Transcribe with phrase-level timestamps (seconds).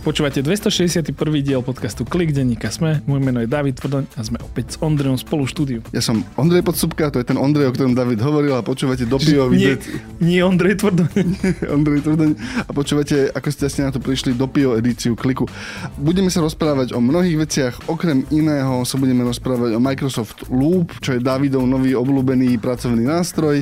[0.00, 1.12] Počúvate 261.
[1.44, 3.04] diel podcastu Klik denníka Sme.
[3.04, 5.78] Môj meno je David Tvrdoň a sme opäť s Ondrejom spolu v štúdiu.
[5.92, 9.52] Ja som Ondrej Podsúbka, to je ten Ondrej, o ktorom David hovoril a počúvate Dopio
[9.52, 9.76] Nie,
[10.24, 11.12] nie Ondrej Tvrdoň.
[11.76, 12.30] Ondrej Tvrdoň
[12.64, 15.44] a počúvate, ako ste asi na to prišli, Dopio edíciu Kliku.
[16.00, 21.12] Budeme sa rozprávať o mnohých veciach, okrem iného sa budeme rozprávať o Microsoft Loop, čo
[21.12, 23.60] je Davidov nový obľúbený pracovný nástroj,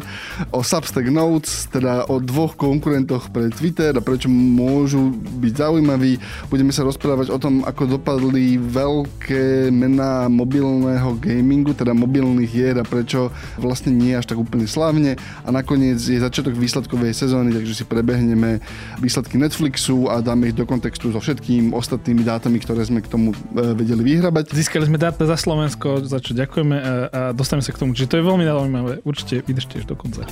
[0.54, 5.10] o Substack Notes, teda o dvoch konkurentoch pre Twitter a prečo môžu
[5.42, 12.50] byť zaujímaví Budeme sa rozprávať o tom, ako dopadli veľké mená mobilného gamingu, teda mobilných
[12.50, 13.28] hier a prečo
[13.60, 15.18] vlastne nie až tak úplne slavne.
[15.44, 18.60] A nakoniec je začiatok výsledkovej sezóny, takže si prebehneme
[18.98, 23.32] výsledky Netflixu a dáme ich do kontextu so všetkým ostatnými dátami, ktoré sme k tomu
[23.32, 23.36] e,
[23.76, 24.52] vedeli vyhrabať.
[24.52, 27.92] Získali sme dáta za Slovensko, za čo ďakujeme a, a dostaneme sa k tomu.
[27.94, 28.92] Čiže to je veľmi zaujímavé.
[29.04, 30.26] Určite vydržte až do konca.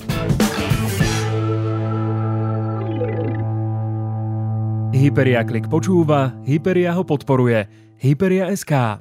[4.97, 7.69] Hyperia Klik počúva, Hyperia ho podporuje.
[8.01, 8.97] Hyperia SK.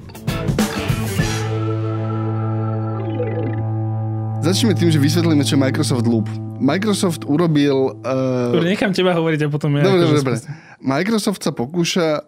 [4.44, 6.28] Začneme tým, že vysvetlíme, čo je Microsoft Loop.
[6.60, 7.96] Microsoft urobil...
[8.04, 8.60] Uh...
[8.60, 9.88] Nechám teba hovoriť a potom ja...
[9.88, 10.36] Dobre, dobre, dobre.
[10.84, 12.28] Microsoft sa pokúša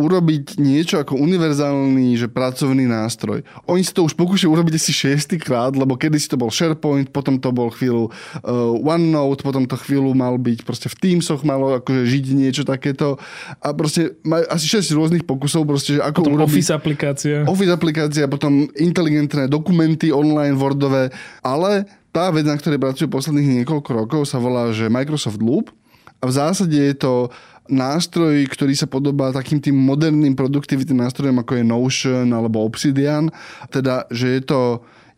[0.00, 3.44] urobiť niečo ako univerzálny, že pracovný nástroj.
[3.68, 7.36] Oni si to už pokúšajú urobiť asi šiestýkrát, lebo kedy si to bol SharePoint, potom
[7.36, 12.08] to bol chvíľu uh, OneNote, potom to chvíľu mal byť proste v Teamsoch malo akože
[12.08, 13.20] žiť niečo takéto
[13.60, 16.56] a proste maj, asi 6 rôznych pokusov proste, že ako potom urobiť...
[16.56, 17.36] Office aplikácia.
[17.44, 21.12] Office aplikácia, potom inteligentné dokumenty online, Wordové,
[21.44, 25.70] ale tá vec, na ktorej pracujú posledných niekoľko rokov, sa volá, že Microsoft Loop
[26.20, 27.32] a v zásade je to
[27.70, 33.30] nástroj, ktorý sa podobá takým tým moderným produktivitým nástrojom, ako je Notion alebo Obsidian.
[33.70, 34.60] Teda, že je to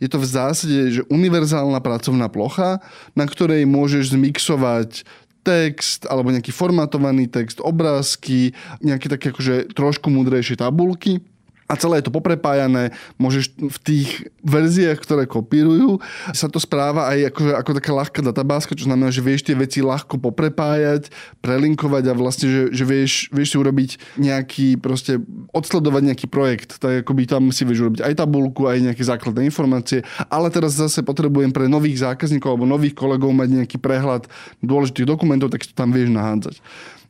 [0.03, 2.83] je to v zásade že univerzálna pracovná plocha,
[3.15, 5.07] na ktorej môžeš zmixovať
[5.47, 8.51] text alebo nejaký formatovaný text, obrázky,
[8.83, 11.23] nejaké také akože trošku múdrejšie tabulky
[11.73, 16.05] a celé je to poprepájané, môžeš v tých verziách, ktoré kopírujú,
[16.37, 19.81] sa to správa aj ako, ako taká ľahká databáska, čo znamená, že vieš tie veci
[19.81, 21.09] ľahko poprepájať,
[21.41, 23.91] prelinkovať a vlastne, že, že vieš, vieš si urobiť
[24.21, 25.17] nejaký, proste
[25.57, 26.77] odsledovať nejaký projekt.
[26.77, 31.01] Tak akoby tam si vieš urobiť aj tabulku, aj nejaké základné informácie, ale teraz zase
[31.01, 34.29] potrebujem pre nových zákazníkov alebo nových kolegov mať nejaký prehľad
[34.61, 36.61] dôležitých dokumentov, tak to tam vieš nahádzať.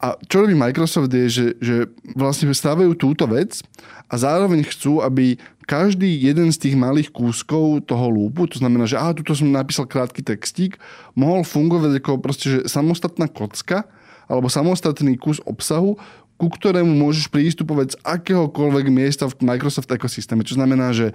[0.03, 1.77] A čo robí Microsoft je, že, že
[2.19, 3.63] vlastne stávajú túto vec
[4.11, 8.99] a zároveň chcú, aby každý jeden z tých malých kúskov toho lúpu, to znamená, že
[8.99, 10.75] aha, tuto som napísal krátky textík,
[11.15, 13.87] mohol fungovať ako proste, že samostatná kocka
[14.27, 15.95] alebo samostatný kus obsahu,
[16.35, 20.43] ku ktorému môžeš prístupovať z akéhokoľvek miesta v Microsoft ekosystéme.
[20.43, 21.15] Čo znamená, že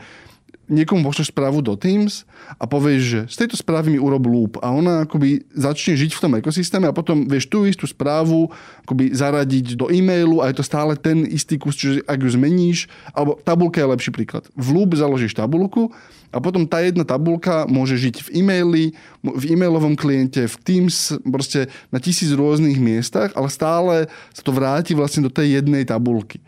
[0.68, 2.28] niekomu pošleš správu do Teams
[2.60, 6.22] a povieš, že z tejto správy mi urob loop a ona akoby začne žiť v
[6.24, 8.52] tom ekosystéme a potom vieš tú istú správu
[8.84, 12.92] akoby zaradiť do e-mailu a je to stále ten istý kus, čiže ak ju zmeníš,
[13.16, 14.44] alebo tabulka je lepší príklad.
[14.60, 15.96] V loop založíš tabulku
[16.36, 18.86] a potom tá jedna tabulka môže žiť v e-maili,
[19.24, 23.96] v e-mailovom kliente, v Teams, proste na tisíc rôznych miestach, ale stále
[24.36, 26.44] sa to vráti vlastne do tej jednej tabulky.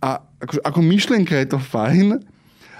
[0.00, 2.22] A ako, ako myšlienka je to fajn,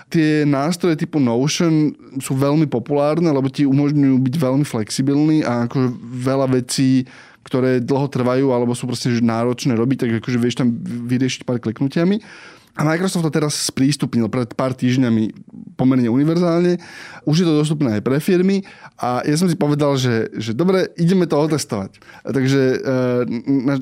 [0.08, 5.88] Tie nástroje typu Notion sú veľmi populárne, lebo ti umožňujú byť veľmi flexibilní a akože
[6.00, 7.04] veľa vecí,
[7.44, 12.20] ktoré dlho trvajú alebo sú proste náročné robiť, tak akože vieš tam vyriešiť pár kliknutiami.
[12.78, 15.34] A Microsoft to teraz sprístupnil pred pár týždňami
[15.74, 16.78] pomerne univerzálne.
[17.26, 18.62] Už je to dostupné aj pre firmy
[18.94, 21.98] a ja som si povedal, že, že dobre, ideme to otestovať.
[22.22, 23.22] A takže uh,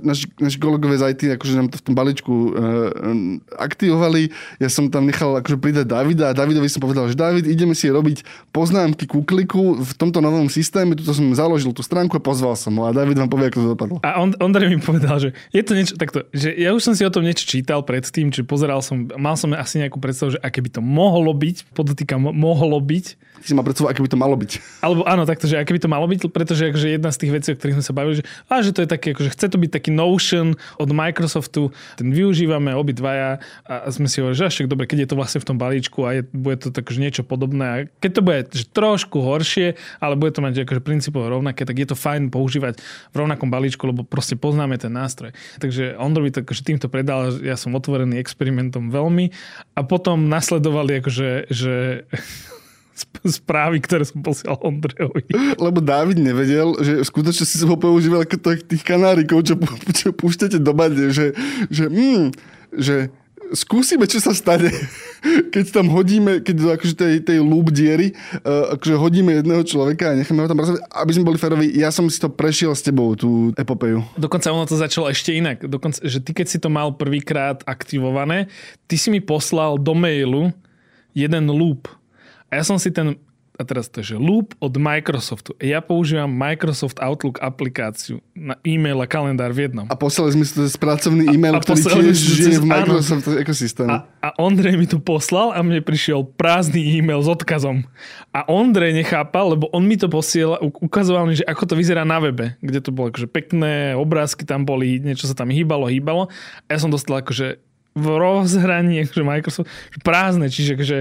[0.01, 2.53] naši, naši kolegové z IT akože nám to v tom balíčku uh,
[3.61, 4.33] aktivovali.
[4.65, 7.93] Ja som tam nechal akože pridať Davida a Davidovi som povedal, že David, ideme si
[7.93, 10.97] robiť poznámky ku kliku v tomto novom systéme.
[10.97, 13.69] Tuto som založil tú stránku a pozval som ho a David vám povie, ako to
[13.77, 13.97] dopadlo.
[14.01, 17.05] A on, Ondrej mi povedal, že je to niečo takto, že ja už som si
[17.05, 20.63] o tom niečo čítal predtým, či pozeral som, mal som asi nejakú predstavu, že aké
[20.63, 23.07] by to mohlo byť, podotýkam, mohlo byť.
[23.47, 24.83] Ty si mal predstavu, aké by to malo byť.
[24.83, 27.49] Alebo áno, takto, že aké by to malo byť, pretože akože jedna z tých vecí,
[27.55, 29.71] o ktorých sme sa bavili, že, a, že to je také, akože chce to byť
[29.71, 35.07] taký Notion od Microsoftu, ten využívame obidvaja a sme si hovorili, že však dobre, keď
[35.07, 38.11] je to vlastne v tom balíčku a je, bude to takže niečo podobné a keď
[38.19, 41.95] to bude že trošku horšie, ale bude to mať akože princípovo rovnaké, tak je to
[41.95, 42.83] fajn používať
[43.15, 45.31] v rovnakom balíčku, lebo proste poznáme ten nástroj.
[45.63, 49.31] Takže Ondro by to akože týmto predal, ja som otvorený experimentom veľmi
[49.79, 52.03] a potom nasledovali akože, že
[53.41, 55.29] správy, ktoré som posielal Ondrejovi.
[55.61, 59.55] Lebo Dávid nevedel, že skutočne si ho používal ako tých kanárikov, čo,
[59.93, 61.37] čo púšťate do bade, že,
[61.69, 62.33] že, mm,
[62.73, 63.13] že
[63.55, 64.73] skúsime, čo sa stane,
[65.55, 70.11] keď tam hodíme, keď do akože tej, tej loop diery, uh, akože hodíme jedného človeka
[70.11, 71.67] a necháme ho tam pracovať, aby sme boli feroví.
[71.77, 74.03] Ja som si to prešiel s tebou, tú epopeju.
[74.19, 75.63] Dokonca ono to začalo ešte inak.
[75.63, 78.51] Dokonca, že ty keď si to mal prvýkrát aktivované,
[78.91, 80.51] ty si mi poslal do mailu
[81.15, 81.87] jeden loop.
[82.57, 83.21] A ja som si ten
[83.57, 85.57] a teraz to je, že loop od Microsoftu.
[85.65, 89.89] Ja používam Microsoft Outlook aplikáciu na e-mail a kalendár v jednom.
[89.89, 93.25] A poslali sme si to z pracovný e-mail, a, a ktorý tiež žije v Microsoft
[93.33, 93.97] ekosystéme.
[93.97, 97.89] A, a Ondrej mi to poslal a mne prišiel prázdny e-mail s odkazom.
[98.37, 102.21] A Ondrej nechápal, lebo on mi to posiela, ukazoval mi, že ako to vyzerá na
[102.21, 106.29] webe, kde to bolo akože pekné, obrázky tam boli, niečo sa tam hýbalo, hýbalo.
[106.69, 107.57] A ja som dostal akože
[107.97, 109.73] v rozhraní akože Microsoft
[110.05, 110.99] prázdne, čiže akože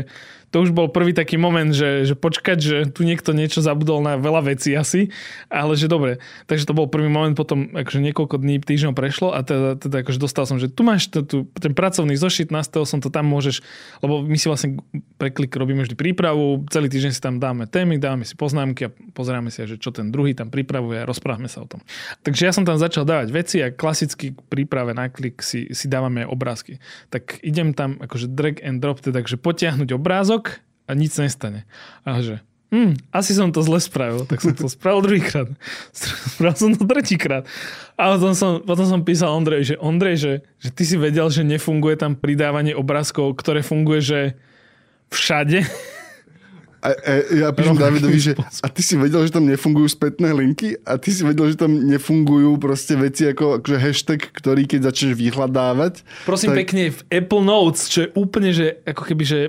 [0.49, 4.17] to už bol prvý taký moment, že, že počkať, že tu niekto niečo zabudol na
[4.17, 5.13] veľa vecí asi,
[5.51, 6.23] ale že dobre.
[6.49, 10.19] Takže to bol prvý moment, potom akože niekoľko dní, týždňov prešlo a teda, teda akože
[10.19, 13.61] dostal som, že tu máš tu, tu, ten pracovný zošit, nastavil som to tam, môžeš,
[14.01, 14.79] lebo my si vlastne
[15.19, 19.51] preklik robíme vždy prípravu, celý týždeň si tam dáme témy, dáme si poznámky a pozeráme
[19.51, 21.79] si, že čo ten druhý tam pripravuje a rozprávame sa o tom.
[22.23, 26.27] Takže ja som tam začal dávať veci a klasicky príprave na klik si, si dávame
[26.27, 26.79] obrázky.
[27.09, 30.34] Tak idem tam akože drag and drop, teda že potiahnuť obrázok
[30.85, 31.65] a nič nestane.
[32.05, 32.41] A že,
[32.73, 35.49] hm, asi som to zle spravil, tak som to spravil druhýkrát.
[36.35, 37.43] Spravil som to tretíkrát.
[37.95, 41.47] A potom som, potom som písal Ondrej, že Ondrej, že, že ty si vedel, že
[41.47, 44.19] nefunguje tam pridávanie obrázkov, ktoré funguje, že
[45.13, 45.63] všade.
[46.85, 50.77] A, a ja píšem Davidovi, že a ty si vedel, že tam nefungujú spätné linky
[50.85, 55.17] a ty si vedel, že tam nefungujú proste veci ako akože hashtag, ktorý keď začneš
[55.17, 56.05] vyhľadávať.
[56.29, 56.57] Prosím tak...
[56.61, 59.39] pekne, v Apple Notes, čo je úplne, že ako keby, že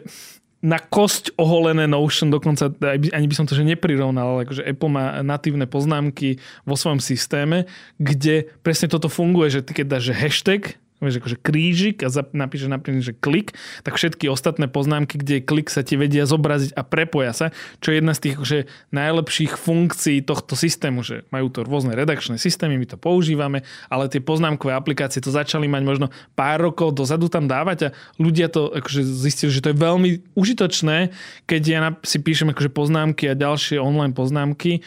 [0.66, 2.74] na kosť oholené Notion, dokonca
[3.14, 7.70] ani by som to že neprirovnal, ale akože Apple má natívne poznámky vo svojom systéme,
[8.02, 13.04] kde presne toto funguje, že ty keď dáš hashtag, vieš, akože krížik a napíšeš napríklad,
[13.04, 13.52] že klik,
[13.84, 17.46] tak všetky ostatné poznámky, kde je klik, sa ti vedia zobraziť a prepoja sa,
[17.84, 18.58] čo je jedna z tých akože
[18.96, 23.62] najlepších funkcií tohto systému, že majú to rôzne redakčné systémy, my to používame,
[23.92, 28.48] ale tie poznámkové aplikácie to začali mať možno pár rokov dozadu tam dávať a ľudia
[28.48, 31.12] to akože zistili, že to je veľmi užitočné,
[31.44, 34.80] keď ja si píšem akože poznámky a ďalšie online poznámky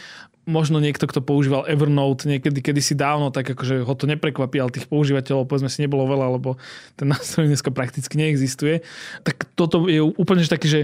[0.49, 4.89] možno niekto, kto používal Evernote niekedy kedysi dávno, tak akože ho to neprekvapí, ale tých
[4.89, 6.57] používateľov povedzme si nebolo veľa, lebo
[6.97, 8.81] ten nástroj dneska prakticky neexistuje.
[9.21, 10.81] Tak toto je úplne že taký, že,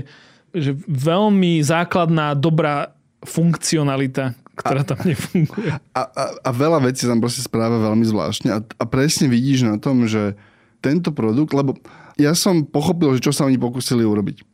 [0.54, 2.94] že veľmi základná, dobrá
[3.26, 5.74] funkcionalita, ktorá tam nefunguje.
[5.92, 9.82] A, a, a veľa vecí tam proste správa veľmi zvláštne a, a presne vidíš na
[9.82, 10.38] tom, že
[10.80, 11.76] tento produkt, lebo
[12.16, 14.46] ja som pochopil, že čo sa oni pokúsili urobiť.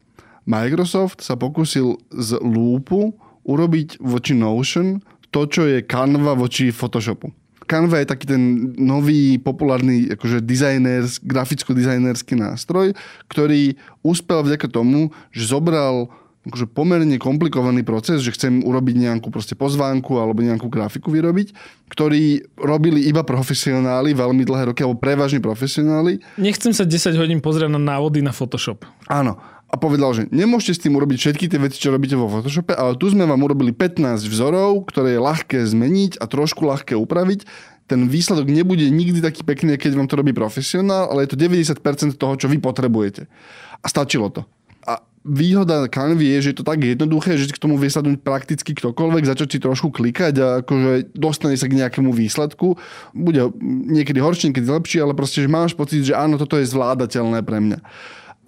[0.49, 3.13] Microsoft sa pokúsil z lúpu
[3.45, 5.01] urobiť voči Notion
[5.31, 7.31] to, čo je Canva voči Photoshopu.
[7.71, 12.91] Canva je taký ten nový, populárny akože dizajners, graficko-dizajnerský nástroj,
[13.31, 16.11] ktorý úspel vďaka tomu, že zobral
[16.41, 21.53] akože pomerne komplikovaný proces, že chcem urobiť nejakú proste pozvánku alebo nejakú grafiku vyrobiť,
[21.85, 26.17] ktorý robili iba profesionáli veľmi dlhé roky, alebo prevažne profesionáli.
[26.41, 28.89] Nechcem sa 10 hodín pozrieť na návody na Photoshop.
[29.05, 29.37] Áno
[29.71, 32.99] a povedal, že nemôžete s tým urobiť všetky tie veci, čo robíte vo Photoshope, ale
[32.99, 37.47] tu sme vám urobili 15 vzorov, ktoré je ľahké zmeniť a trošku ľahké upraviť.
[37.87, 42.19] Ten výsledok nebude nikdy taký pekný, keď vám to robí profesionál, ale je to 90%
[42.19, 43.31] toho, čo vy potrebujete.
[43.79, 44.43] A stačilo to.
[44.83, 48.75] A výhoda Canvy je, že je to tak jednoduché, že k tomu vie sadnúť prakticky
[48.75, 52.75] ktokoľvek, začať si trošku klikať a akože dostane sa k nejakému výsledku.
[53.15, 53.47] Bude
[53.87, 57.59] niekedy horšie, niekedy lepšie, ale proste, že máš pocit, že áno, toto je zvládateľné pre
[57.63, 57.79] mňa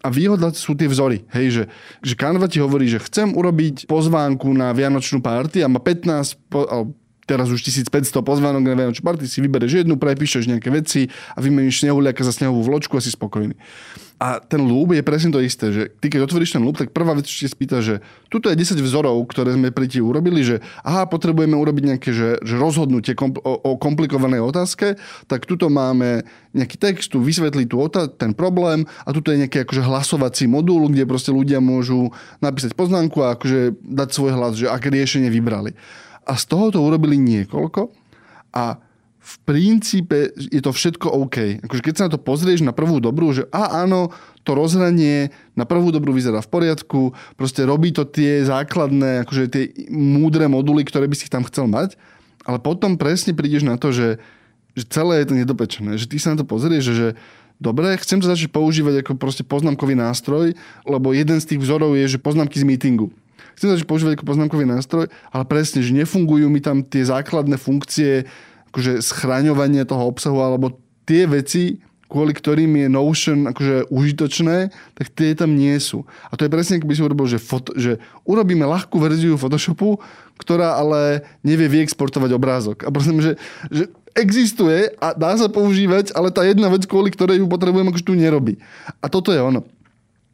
[0.03, 1.23] a výhoda sú tie vzory.
[1.31, 1.63] Hej, že,
[2.03, 6.91] že Canva ti hovorí, že chcem urobiť pozvánku na Vianočnú party a má 15, po,
[7.25, 11.83] teraz už 1500 pozvánok na Vianočnú party, si vybereš jednu, prepíšeš nejaké veci a vymeníš
[11.85, 13.55] snehuliaka za snehovú vločku a si spokojný.
[14.23, 17.11] A ten loop je presne to isté, že ty keď otvoríš ten loop, tak prvá
[17.11, 17.99] vec, čo ti spýta, že
[18.31, 22.39] tuto je 10 vzorov, ktoré sme pri ti urobili, že aha, potrebujeme urobiť nejaké že,
[22.39, 24.95] že rozhodnutie kompl- o, o komplikovanej otázke,
[25.27, 26.23] tak tuto máme
[26.55, 30.87] nejaký text, tu vysvetliť tú otá- ten problém a tuto je nejaký akože hlasovací modul,
[30.87, 35.75] kde proste ľudia môžu napísať poznámku a akože dať svoj hlas, že aké riešenie vybrali.
[36.23, 37.91] A z toho to urobili niekoľko
[38.53, 38.79] a
[39.23, 41.63] v princípe je to všetko OK.
[41.63, 44.11] Akože keď sa na to pozrieš na prvú dobrú, že a áno,
[44.43, 49.63] to rozhranie na prvú dobrú vyzerá v poriadku, proste robí to tie základné, akože tie
[49.87, 51.95] múdre moduly, ktoré by si tam chcel mať,
[52.43, 54.19] ale potom presne prídeš na to, že,
[54.75, 57.07] že celé je to nedopečené, že ty sa na to pozrieš, že, že
[57.63, 60.51] dobre, chcem to začať používať ako proste poznámkový nástroj,
[60.83, 63.07] lebo jeden z tých vzorov je, že poznámky z meetingu
[63.57, 68.27] chcem začať používať ako poznámkový nástroj, ale presne, že nefungujú mi tam tie základné funkcie,
[68.73, 70.73] akože schraňovanie toho obsahu alebo
[71.05, 71.83] tie veci,
[72.13, 76.05] kvôli ktorým je Notion akože užitočné, tak tie tam nie sú.
[76.29, 77.97] A to je presne, ako by si urobil, že, foto, že
[78.29, 79.97] urobíme ľahkú verziu Photoshopu,
[80.37, 82.85] ktorá ale nevie vyexportovať obrázok.
[82.85, 83.33] A prosím, že,
[83.73, 88.05] že existuje a dá sa používať, ale tá jedna vec, kvôli ktorej ju potrebujem, akože
[88.05, 88.61] tu nerobí.
[89.01, 89.65] A toto je ono.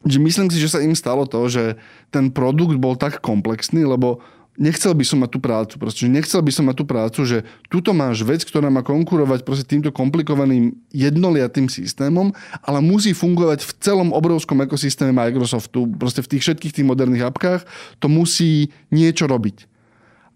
[0.08, 1.76] Že myslím si, že sa im stalo to, že
[2.08, 4.24] ten produkt bol tak komplexný, lebo
[4.60, 5.74] nechcel by som mať tú prácu.
[5.80, 7.38] Proste, že nechcel by som mať tú prácu, že
[7.72, 13.72] tuto máš vec, ktorá má konkurovať proste týmto komplikovaným jednoliatým systémom, ale musí fungovať v
[13.80, 15.88] celom obrovskom ekosystéme Microsoftu.
[15.96, 17.64] Proste v tých všetkých tých moderných apkách
[18.04, 19.69] to musí niečo robiť.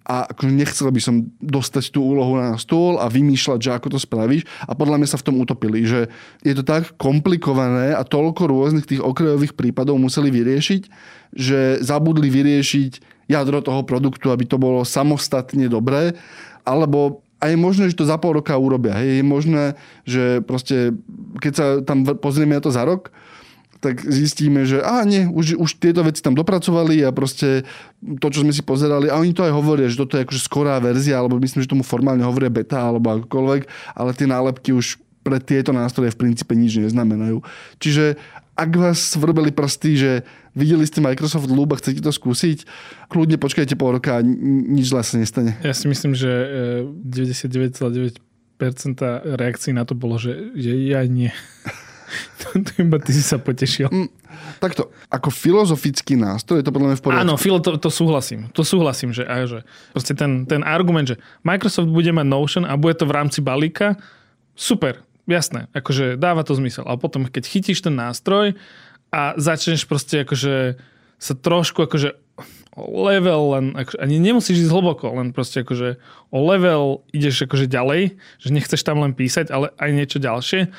[0.04, 4.00] A akože nechcel by som dostať tú úlohu na stôl a vymýšľať, že ako to
[4.04, 4.44] spravíš.
[4.68, 6.12] A podľa mňa sa v tom utopili, že
[6.44, 10.82] je to tak komplikované a toľko rôznych tých okrajových prípadov museli vyriešiť,
[11.32, 12.92] že zabudli vyriešiť
[13.32, 16.20] jadro toho produktu, aby to bolo samostatne dobré,
[16.68, 18.96] alebo a je možné, že to za pol roka urobia.
[19.04, 19.20] Hej.
[19.20, 19.64] Je možné,
[20.08, 20.96] že proste,
[21.44, 23.12] keď sa tam pozrieme na to za rok,
[23.84, 27.68] tak zistíme, že a nie, už, už tieto veci tam dopracovali a proste
[28.00, 30.80] to, čo sme si pozerali, a oni to aj hovoria, že toto je akože skorá
[30.80, 33.62] verzia, alebo myslím, že tomu formálne hovoria beta alebo akokoľvek,
[34.00, 37.44] ale tie nálepky už pre tieto nástroje v princípe nič neznamenajú.
[37.84, 38.16] Čiže
[38.54, 40.12] ak vás vrobili prsty, že
[40.54, 42.64] videli ste Microsoft Loop a chcete to skúsiť,
[43.10, 45.58] kľudne počkajte pol roka a nič zle sa nestane.
[45.66, 46.30] Ja si myslím, že
[47.02, 48.22] 99,9%
[48.62, 51.34] e, reakcií na to bolo, že, že ja nie.
[52.40, 52.46] to,
[52.80, 53.90] iba ty si sa potešil.
[53.90, 54.10] Mm,
[54.60, 57.24] takto, ako filozofický nástroj je to podľa mňa v poriadku.
[57.24, 58.50] Áno, filo, to, to súhlasím.
[58.54, 59.60] To súhlasím, že, aj, že
[59.94, 63.98] proste ten, ten argument, že Microsoft bude mať Notion a bude to v rámci balíka,
[64.54, 66.86] super, jasné, akože dáva to zmysel.
[66.86, 68.58] Ale potom, keď chytíš ten nástroj
[69.14, 70.78] a začneš proste akože
[71.22, 72.20] sa trošku akože
[72.78, 76.02] level len, akože, ani nemusíš ísť hlboko, len proste akože
[76.34, 80.74] o level ideš akože ďalej, že nechceš tam len písať, ale aj niečo ďalšie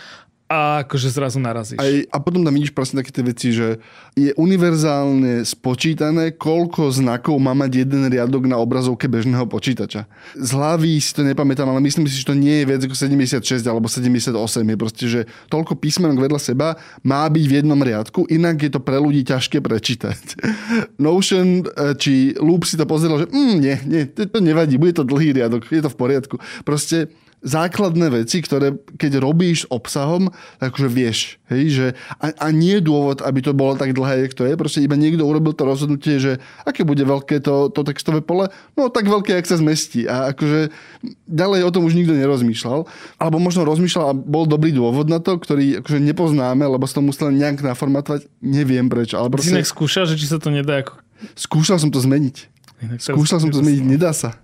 [0.45, 1.81] a akože zrazu narazíš.
[1.81, 3.81] Aj, a potom tam vidíš presne také tie veci, že
[4.13, 10.05] je univerzálne spočítané, koľko znakov má mať jeden riadok na obrazovke bežného počítača.
[10.37, 13.41] Z hlavy si to nepamätám, ale myslím si, že to nie je viac ako 76
[13.65, 14.37] alebo 78.
[14.69, 18.85] Je proste, že toľko písmenok vedľa seba má byť v jednom riadku, inak je to
[18.85, 20.45] pre ľudí ťažké prečítať.
[21.05, 25.09] Notion eh, či Loop si to pozeral, že mm, nie, nie, to, nevadí, bude to
[25.09, 26.37] dlhý riadok, je to v poriadku.
[26.69, 27.09] Proste
[27.45, 31.19] základné veci, ktoré keď robíš obsahom, takže vieš.
[31.53, 31.87] Hej, že
[32.17, 34.57] a, a nie je dôvod, aby to bolo tak dlhé, jak to je.
[34.57, 38.49] Proste iba niekto urobil to rozhodnutie, že aké bude veľké to, to textové pole.
[38.75, 40.09] No tak veľké, ak sa zmestí.
[40.09, 40.73] A akože
[41.29, 42.89] ďalej o tom už nikto nerozmýšľal.
[43.21, 47.03] Alebo možno rozmýšľal a bol dobrý dôvod na to, ktorý akože nepoznáme, lebo sa to
[47.05, 48.25] musel nejak naformatovať.
[48.41, 49.21] Neviem prečo.
[49.21, 49.53] Ale proste...
[49.53, 50.97] Si skúšal, že či sa to nedá ako...
[51.37, 52.37] Skúšal som to zmeniť.
[53.01, 54.37] Skúšal som to zmeniť, nedá sa.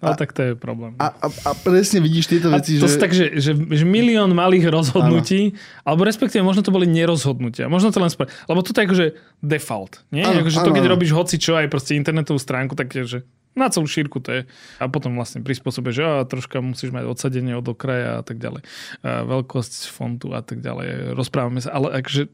[0.00, 0.94] No a, tak to je problém.
[0.96, 2.96] A, a, a presne vidíš tieto veci, to že...
[2.96, 5.86] tak, že, že, že milión malých rozhodnutí, ano.
[5.86, 7.66] alebo respektíve možno to boli nerozhodnutia.
[7.66, 8.30] Možno to len spraviť.
[8.46, 9.06] Lebo to je akože
[9.42, 10.02] default.
[10.14, 10.24] Nie?
[10.24, 10.92] Ano, akože to, keď ano.
[10.94, 13.18] robíš hoci čo, aj proste internetovú stránku, tak je, že
[13.58, 14.42] na celú šírku to je.
[14.78, 18.62] A potom vlastne prispôsobíš, že a troška musíš mať odsadenie od okraja a tak ďalej.
[19.02, 21.18] A veľkosť fontu a tak ďalej.
[21.18, 21.74] Rozprávame sa.
[21.74, 22.30] Ale akože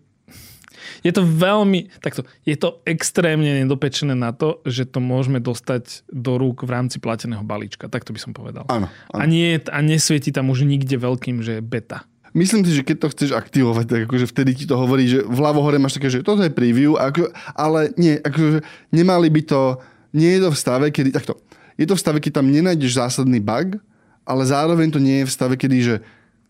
[1.02, 6.36] je to veľmi, takto, je to extrémne nedopečené na to, že to môžeme dostať do
[6.40, 7.86] rúk v rámci plateného balíčka.
[7.90, 8.64] Tak to by som povedal.
[8.66, 8.90] Áno.
[9.12, 9.20] áno.
[9.20, 12.06] A, nie, a nesvieti tam už nikde veľkým, že je beta.
[12.36, 15.64] Myslím si, že keď to chceš aktivovať, tak akože vtedy ti to hovorí, že vľavo
[15.64, 18.60] hore máš také, že toto je preview, ako, ale nie, akože
[18.92, 19.80] nemali by to,
[20.12, 21.40] nie je to v stave, kedy, takto,
[21.80, 23.80] je to v stave, keď tam nenájdeš zásadný bug,
[24.28, 25.94] ale zároveň to nie je v stave, kedy, že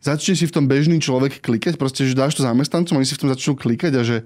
[0.06, 3.26] začne si v tom bežný človek klikať, proste, že dáš to zamestnancom, oni si v
[3.26, 4.16] tom začnú klikať a že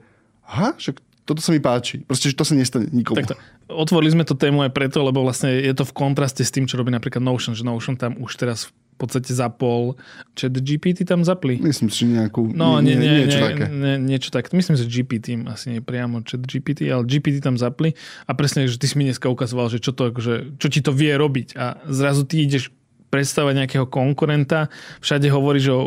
[0.44, 2.02] aha, však toto sa mi páči.
[2.02, 3.22] Proste, že to sa nestane nikomu.
[3.22, 3.38] Takto.
[3.70, 6.74] Otvorili sme to tému aj preto, lebo vlastne je to v kontraste s tým, čo
[6.74, 8.72] robí napríklad Notion, že Notion tam už teraz v
[9.06, 9.96] podstate zapol,
[10.36, 11.56] chat GPT tam zapli.
[11.56, 13.64] Myslím si, nejakú, no, nie, nie, niečo nie, také.
[13.72, 14.52] Nie, niečo také.
[14.52, 17.96] Myslím, že GPT, asi nie priamo chat GPT, ale GPT tam zapli
[18.28, 20.92] a presne, že ty si mi dneska ukazoval, že čo, to, akože, čo ti to
[20.92, 22.68] vie robiť a zrazu ty ideš
[23.10, 24.70] predstavať nejakého konkurenta,
[25.02, 25.80] všade hovoríš o,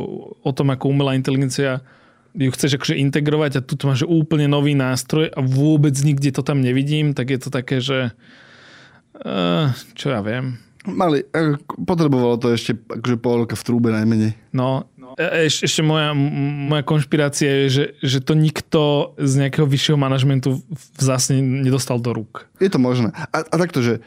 [0.43, 1.81] o tom, ako umelá inteligencia
[2.33, 6.65] ju chceš akože integrovať a tu máš úplne nový nástroj a vôbec nikde to tam
[6.65, 8.09] nevidím, tak je to také, že
[9.21, 10.57] uh, čo ja viem.
[10.83, 11.55] Mali, eh,
[11.87, 14.35] potrebovalo to ešte akože pol roka v trúbe najmenej.
[14.51, 19.95] No, e, eš, ešte moja, moja konšpirácia je, že, že to nikto z nejakého vyššieho
[19.95, 20.59] manažmentu
[20.99, 22.51] zase nedostal do rúk.
[22.59, 23.15] Je to možné.
[23.15, 24.03] A, a takto, že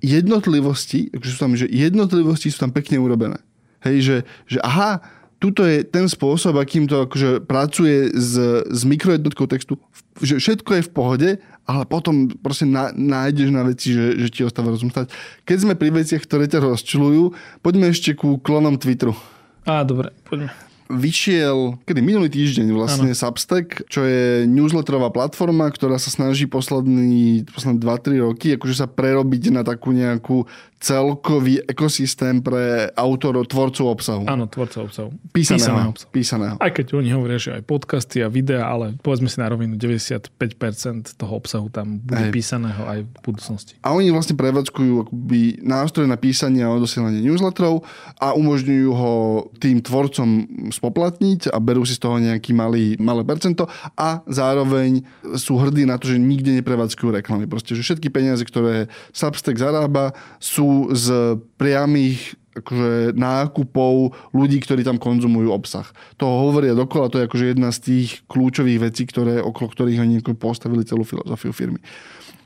[0.00, 3.38] jednotlivosti, akože sú tam, že jednotlivosti sú tam pekne urobené.
[3.80, 5.00] Hej, že, že aha,
[5.40, 8.36] tuto je ten spôsob, akým to akože pracuje s,
[8.68, 9.80] s mikrojednotkou textu,
[10.20, 11.28] že všetko je v pohode,
[11.64, 15.08] ale potom proste na, nájdeš na veci, že, že ti ostáva rozumstať.
[15.48, 17.32] Keď sme pri veciach, ktoré ťa rozčulujú,
[17.64, 19.16] poďme ešte ku klonom Twitteru.
[19.64, 20.69] Á, dobre, poďme.
[20.90, 23.18] Vyšiel, kedy minulý týždeň vlastne ano.
[23.18, 29.54] Substack, čo je newsletterová platforma, ktorá sa snaží posledný, posledné 2-3 roky akože sa prerobiť
[29.54, 34.24] na takú nejakú celkový ekosystém pre autorov, tvorcov obsahu.
[34.24, 35.12] Áno, tvorcov obsahu.
[35.28, 35.60] Písaného.
[35.60, 35.90] Písaného.
[35.92, 36.08] obsahu.
[36.08, 36.56] Písaného.
[36.56, 41.20] Aj keď oni hovoria, že aj podcasty a videá, ale povedzme si na rovinu, 95%
[41.20, 42.32] toho obsahu tam bude aj.
[42.32, 43.76] písaného aj v budúcnosti.
[43.84, 47.84] A oni vlastne prevádzkujú akoby nástroje na písanie a odosielanie newsletterov
[48.16, 49.12] a umožňujú ho
[49.60, 53.68] tým tvorcom spoplatniť a berú si z toho nejaký malý, malé percento
[54.00, 55.04] a zároveň
[55.36, 57.44] sú hrdí na to, že nikde neprevádzkujú reklamy.
[57.44, 64.98] Proste, že všetky peniaze, ktoré Substack zarába, sú z priamých akože nákupov ľudí, ktorí tam
[64.98, 65.86] konzumujú obsah.
[66.18, 70.18] To hovoria dokola, to je akože jedna z tých kľúčových vecí, ktoré, okolo ktorých oni
[70.34, 71.78] postavili celú filozofiu firmy.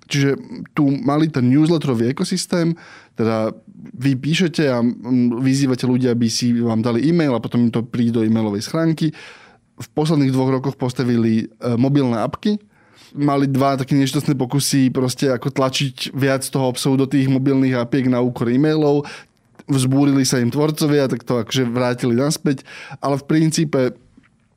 [0.04, 0.36] Čiže
[0.76, 2.76] tu mali ten newsletterový ekosystém,
[3.16, 3.56] teda
[3.96, 4.84] vy píšete a
[5.40, 9.16] vyzývate ľudia, aby si vám dali e-mail a potom im to príde do e-mailovej schránky.
[9.74, 12.60] V posledných dvoch rokoch postavili e, mobilné apky,
[13.14, 18.10] mali dva také nešťastné pokusy proste ako tlačiť viac toho obsahu do tých mobilných apiek
[18.10, 19.06] na úkor e-mailov.
[19.70, 22.66] Vzbúrili sa im tvorcovia, tak to akože vrátili naspäť.
[22.98, 23.94] Ale v princípe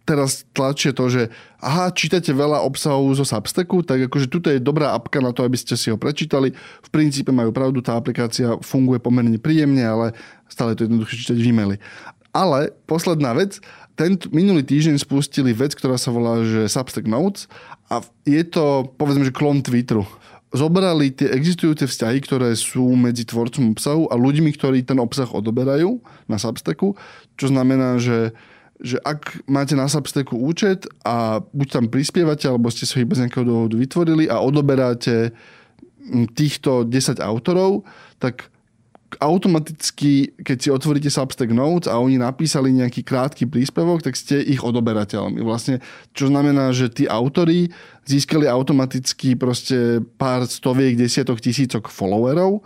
[0.08, 1.28] teraz tlačia to, že
[1.60, 5.60] aha, čítate veľa obsahov zo Substacku, tak akože tuto je dobrá apka na to, aby
[5.60, 6.56] ste si ho prečítali.
[6.56, 10.16] V princípe majú pravdu, tá aplikácia funguje pomerne príjemne, ale
[10.48, 11.78] stále je to jednoduché čítať v e-maili.
[12.32, 13.60] Ale posledná vec,
[13.98, 17.50] tento minulý týždeň spustili vec, ktorá sa volá že Substack Notes
[17.90, 20.06] a je to, povedzme, že klon Twitteru.
[20.54, 26.00] Zobrali tie existujúce vzťahy, ktoré sú medzi tvorcom obsahu a ľuďmi, ktorí ten obsah odoberajú
[26.30, 26.96] na Substacku,
[27.36, 28.32] čo znamená, že
[28.78, 33.18] že ak máte na Substacku účet a buď tam prispievate, alebo ste sa ich bez
[33.18, 35.34] nejakého dôvodu vytvorili a odoberáte
[36.38, 37.84] týchto 10 autorov,
[38.22, 38.54] tak
[39.24, 44.60] automaticky, keď si otvoríte Substack Notes a oni napísali nejaký krátky príspevok, tak ste ich
[44.60, 45.40] odoberateľmi.
[45.40, 45.80] Vlastne,
[46.12, 47.72] čo znamená, že tí autory
[48.04, 52.60] získali automaticky proste pár stoviek, desiatok tisícok followerov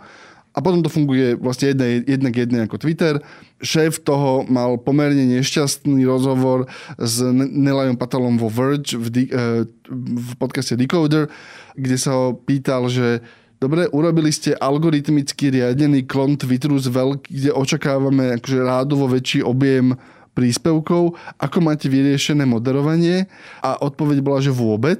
[0.52, 3.22] a potom to funguje vlastne jedne, jednak jedne ako Twitter.
[3.64, 6.68] Šéf toho mal pomerne nešťastný rozhovor
[7.00, 11.32] s Nelajom Patalom vo Verge v, di- eh, v podcaste Decoder,
[11.72, 13.24] kde sa ho pýtal, že
[13.62, 19.94] Dobre, urobili ste algoritmicky riadený klon Twitteru, z veľk- kde očakávame akože rádovo väčší objem
[20.32, 23.28] príspevkov, ako máte vyriešené moderovanie
[23.60, 24.98] a odpoveď bola, že vôbec.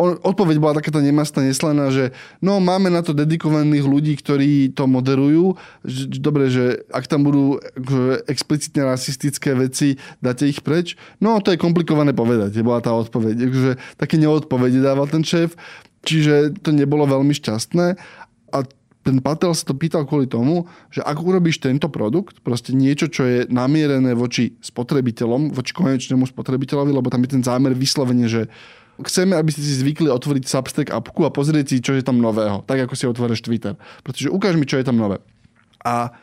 [0.00, 5.58] Odpoveď bola takáto nemastná, neslaná, že no máme na to dedikovaných ľudí, ktorí to moderujú.
[6.22, 10.94] Dobre, že ak tam budú akože explicitne rasistické veci, dáte ich preč.
[11.18, 13.50] No to je komplikované povedať, bola tá odpoveď.
[13.50, 15.58] Takže také neodpovede dával ten šéf.
[16.02, 17.86] Čiže to nebolo veľmi šťastné
[18.52, 18.58] a
[19.02, 23.26] ten Patel sa to pýtal kvôli tomu, že ak urobíš tento produkt, proste niečo, čo
[23.26, 28.46] je namierené voči spotrebiteľom, voči konečnému spotrebiteľovi, lebo tam je ten zámer vyslovene, že
[29.02, 32.62] chceme, aby ste si zvykli otvoriť Substack appku a pozrieť si, čo je tam nového,
[32.62, 33.74] tak ako si otvoríš Twitter.
[34.06, 35.18] Pretože ukáž mi, čo je tam nové.
[35.82, 36.14] A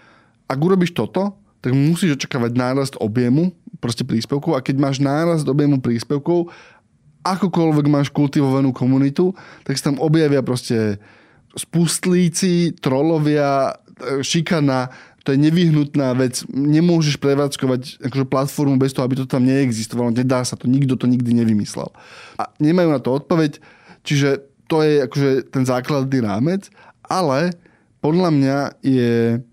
[0.48, 3.52] ak urobíš toto, tak musíš očakávať nárast objemu
[3.84, 6.52] proste príspevkov a keď máš nárast objemu príspevkov
[7.24, 9.36] akokoľvek máš kultivovanú komunitu,
[9.68, 11.00] tak sa tam objavia proste
[11.58, 14.94] spustlíci, trolovia, e, šikana,
[15.28, 16.42] to je nevyhnutná vec.
[16.50, 20.16] Nemôžeš prevádzkovať akože platformu bez toho, aby to tam neexistovalo.
[20.16, 21.92] Nedá sa to, nikto to nikdy nevymyslel.
[22.40, 23.60] A nemajú na to odpoveď,
[24.08, 26.72] čiže to je akože ten základný rámec,
[27.04, 27.54] ale
[28.00, 29.44] podľa mňa je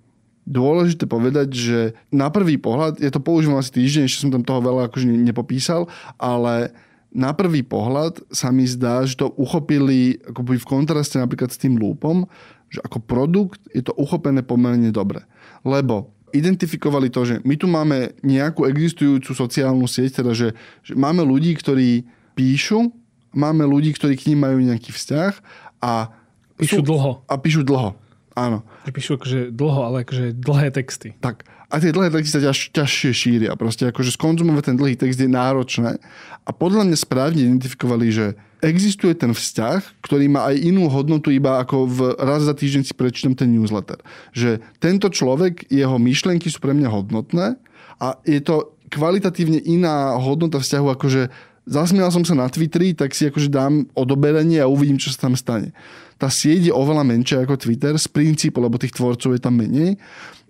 [0.46, 1.78] dôležité povedať, že
[2.14, 5.90] na prvý pohľad, ja to používam asi týždeň, ešte som tam toho veľa akože nepopísal,
[6.16, 6.70] ale
[7.16, 11.80] na prvý pohľad sa mi zdá, že to uchopili akoby v kontraste napríklad s tým
[11.80, 12.28] lúpom,
[12.68, 15.24] že ako produkt je to uchopené pomerne dobre.
[15.64, 20.52] Lebo identifikovali to, že my tu máme nejakú existujúcu sociálnu sieť, teda že,
[20.84, 22.04] že máme ľudí, ktorí
[22.36, 22.92] píšu,
[23.32, 25.32] máme ľudí, ktorí k ním majú nejaký vzťah
[25.80, 26.12] a
[26.60, 27.24] píšu sú, dlho.
[27.24, 27.96] A píšu dlho.
[28.36, 28.68] Áno.
[28.84, 31.16] Píšu akože dlho, ale akože dlhé texty.
[31.24, 31.48] Tak.
[31.66, 33.52] A tie dlhé texty sa ťaž, ťažšie šíria.
[33.58, 35.98] Proste akože skonzumovať ten dlhý text je náročné.
[36.46, 38.26] A podľa mňa správne identifikovali, že
[38.62, 42.94] existuje ten vzťah, ktorý má aj inú hodnotu iba ako v raz za týždeň si
[42.94, 43.98] prečítam ten newsletter.
[44.30, 47.58] Že tento človek, jeho myšlienky sú pre mňa hodnotné
[47.98, 51.34] a je to kvalitatívne iná hodnota vzťahu, akože
[51.66, 55.34] zasmial som sa na Twitteri, tak si akože dám odoberanie a uvidím, čo sa tam
[55.34, 55.74] stane
[56.16, 60.00] tá sieť je oveľa menšia ako Twitter z princípu, lebo tých tvorcov je tam menej,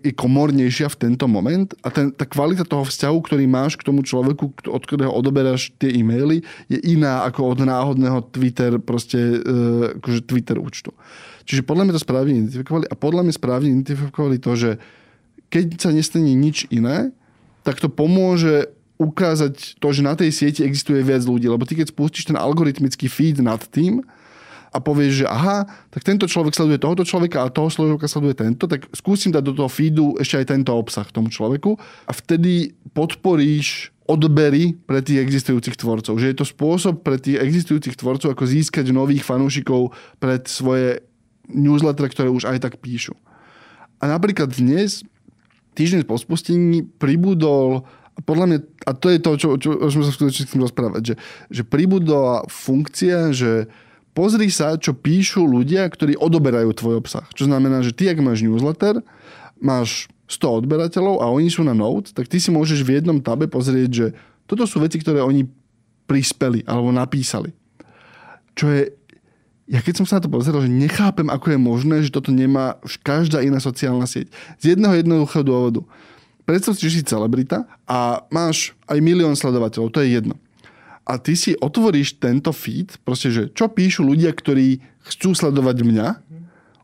[0.05, 4.05] je komornejšia v tento moment a ten, tá kvalita toho vzťahu, ktorý máš k tomu
[4.05, 10.21] človeku, od ktorého odoberáš tie e-maily, je iná ako od náhodného Twitter, proste, uh, akože
[10.29, 10.93] Twitter účtu.
[11.49, 14.71] Čiže podľa mňa to správne identifikovali a podľa mňa správne identifikovali to, že
[15.49, 17.09] keď sa nestane nič iné,
[17.65, 21.45] tak to pomôže ukázať to, že na tej sieti existuje viac ľudí.
[21.47, 24.01] Lebo ty keď spustíš ten algoritmický feed nad tým
[24.71, 28.67] a povieš, že aha, tak tento človek sleduje tohoto človeka a toho človeka sleduje tento,
[28.67, 33.95] tak skúsim dať do toho feedu ešte aj tento obsah tomu človeku a vtedy podporíš
[34.07, 36.15] odbery pre tých existujúcich tvorcov.
[36.15, 39.91] Že je to spôsob pre tých existujúcich tvorcov, ako získať nových fanúšikov
[40.23, 41.03] pred svoje
[41.51, 43.15] newsletter, ktoré už aj tak píšu.
[43.99, 45.03] A napríklad dnes,
[45.75, 47.83] týždeň po spustení, pribudol
[48.25, 51.15] podľa mňa, a to je to, čo, čo, čo sme sa skutočne chcem rozprávať, že,
[51.53, 53.69] že pribudla funkcia, že
[54.17, 57.29] pozri sa, čo píšu ľudia, ktorí odoberajú tvoj obsah.
[57.37, 59.05] Čo znamená, že ty, ak máš newsletter,
[59.61, 63.45] máš 100 odberateľov a oni sú na Note, tak ty si môžeš v jednom tabe
[63.45, 64.07] pozrieť, že
[64.49, 65.45] toto sú veci, ktoré oni
[66.09, 67.53] prispeli alebo napísali.
[68.57, 68.83] Čo je
[69.67, 72.79] ja keď som sa na to pozeral, že nechápem, ako je možné, že toto nemá
[73.03, 74.31] každá iná sociálna sieť.
[74.63, 75.83] Z jedného jednoduchého dôvodu.
[76.47, 80.39] Predstav si, že si celebrita a máš aj milión sledovateľov, to je jedno.
[81.07, 86.07] A ty si otvoríš tento feed, proste, že čo píšu ľudia, ktorí chcú sledovať mňa,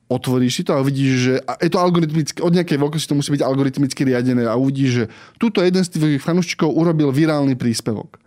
[0.07, 3.35] otvoríš si to a uvidíš, že a je to algoritmicky, od nejakej veľkosti to musí
[3.35, 5.05] byť algoritmicky riadené a uvidíš, že
[5.35, 8.23] túto jeden z tých fanúšikov urobil virálny príspevok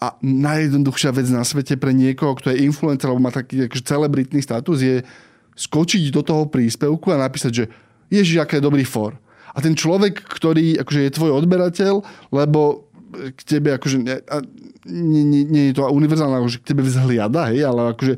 [0.00, 4.40] a najjednoduchšia vec na svete pre niekoho, kto je influencer alebo má taký akože celebritný
[4.40, 4.96] status, je
[5.60, 7.64] skočiť do toho príspevku a napísať, že
[8.08, 9.20] ježiš, aké je dobrý for.
[9.52, 12.00] A ten človek, ktorý akože je tvoj odberateľ,
[12.32, 14.16] lebo k tebe akože nie,
[14.86, 18.14] nie, nie, nie je to univerzálne, že k tebe vzhliada, hej, ale akože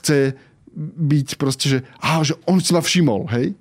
[0.00, 0.38] chce
[0.78, 3.58] byť proste, že, aha, že on si ma všimol, hej.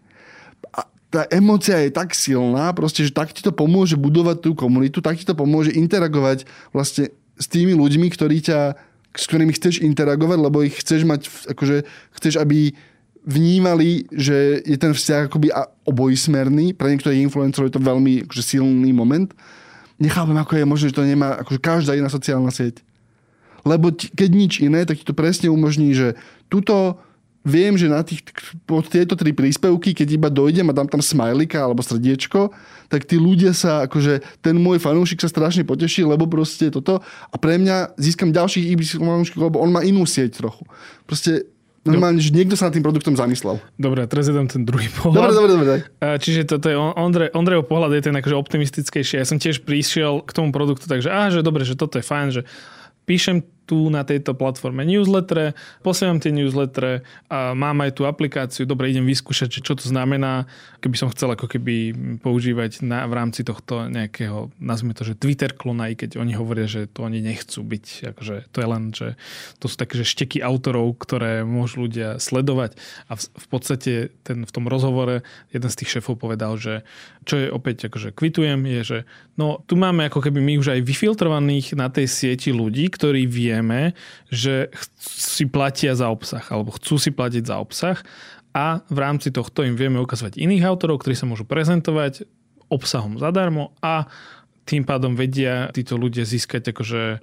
[0.72, 5.02] A tá emocia je tak silná, proste, že tak ti to pomôže budovať tú komunitu,
[5.02, 8.78] tak ti to pomôže interagovať vlastne s tými ľuďmi, ktorí ťa,
[9.16, 12.78] s ktorými chceš interagovať, lebo ich chceš mať, akože chceš, aby
[13.26, 15.52] vnímali, že je ten vzťah akoby
[15.86, 16.74] obojsmerný.
[16.74, 19.32] Pre niektorých influencerov je to veľmi akože silný moment.
[20.00, 22.82] Nechápem, ako je možné, že to nemá akože každá iná sociálna sieť.
[23.68, 26.16] Lebo ti, keď nič iné, tak ti to presne umožní, že
[26.48, 26.96] tuto
[27.44, 28.24] viem, že na tých,
[28.64, 32.52] pod tieto tri príspevky, keď iba dojdem a dám tam smajlika alebo srdiečko,
[32.92, 37.36] tak tí ľudia sa, akože ten môj fanúšik sa strašne poteší, lebo proste toto a
[37.36, 40.68] pre mňa získam ďalších fanúšikov, lebo on má inú sieť trochu.
[41.08, 41.48] Proste
[41.88, 43.64] Normálne, že niekto sa nad tým produktom zamyslel.
[43.80, 45.32] Dobre, teraz je tam ten druhý pohľad.
[45.32, 45.76] Dobre, dobre, dobre.
[46.00, 49.22] Čiže toto je Ondrej, Ondrejov pohľad je ten akože optimistickejší.
[49.22, 52.28] Ja som tiež prišiel k tomu produktu, takže á, že dobre, že toto je fajn,
[52.36, 52.42] že
[53.08, 55.54] píšem tu na tejto platforme newsletter,
[55.86, 60.50] posielam tie newsletter a mám aj tú aplikáciu, dobre, idem vyskúšať, čo to znamená,
[60.82, 61.94] keby som chcel ako keby
[62.26, 66.66] používať na, v rámci tohto nejakého, nazvime to, že Twitter klona, aj keď oni hovoria,
[66.66, 67.86] že to oni nechcú byť,
[68.18, 69.08] akože to je len, že
[69.62, 72.74] to sú také, že šteky autorov, ktoré môžu ľudia sledovať.
[73.06, 73.94] A v, v podstate
[74.26, 75.22] ten, v tom rozhovore
[75.54, 76.82] jeden z tých šéfov povedal, že
[77.28, 78.98] čo je opäť akože kvitujem, je, že
[79.38, 83.59] no tu máme ako keby my už aj vyfiltrovaných na tej sieti ľudí, ktorí vie
[83.60, 83.92] vieme,
[84.32, 88.00] že si platia za obsah alebo chcú si platiť za obsah
[88.56, 92.24] a v rámci tohto im vieme ukazovať iných autorov, ktorí sa môžu prezentovať
[92.72, 94.08] obsahom zadarmo a
[94.64, 97.20] tým pádom vedia títo ľudia získať akože e,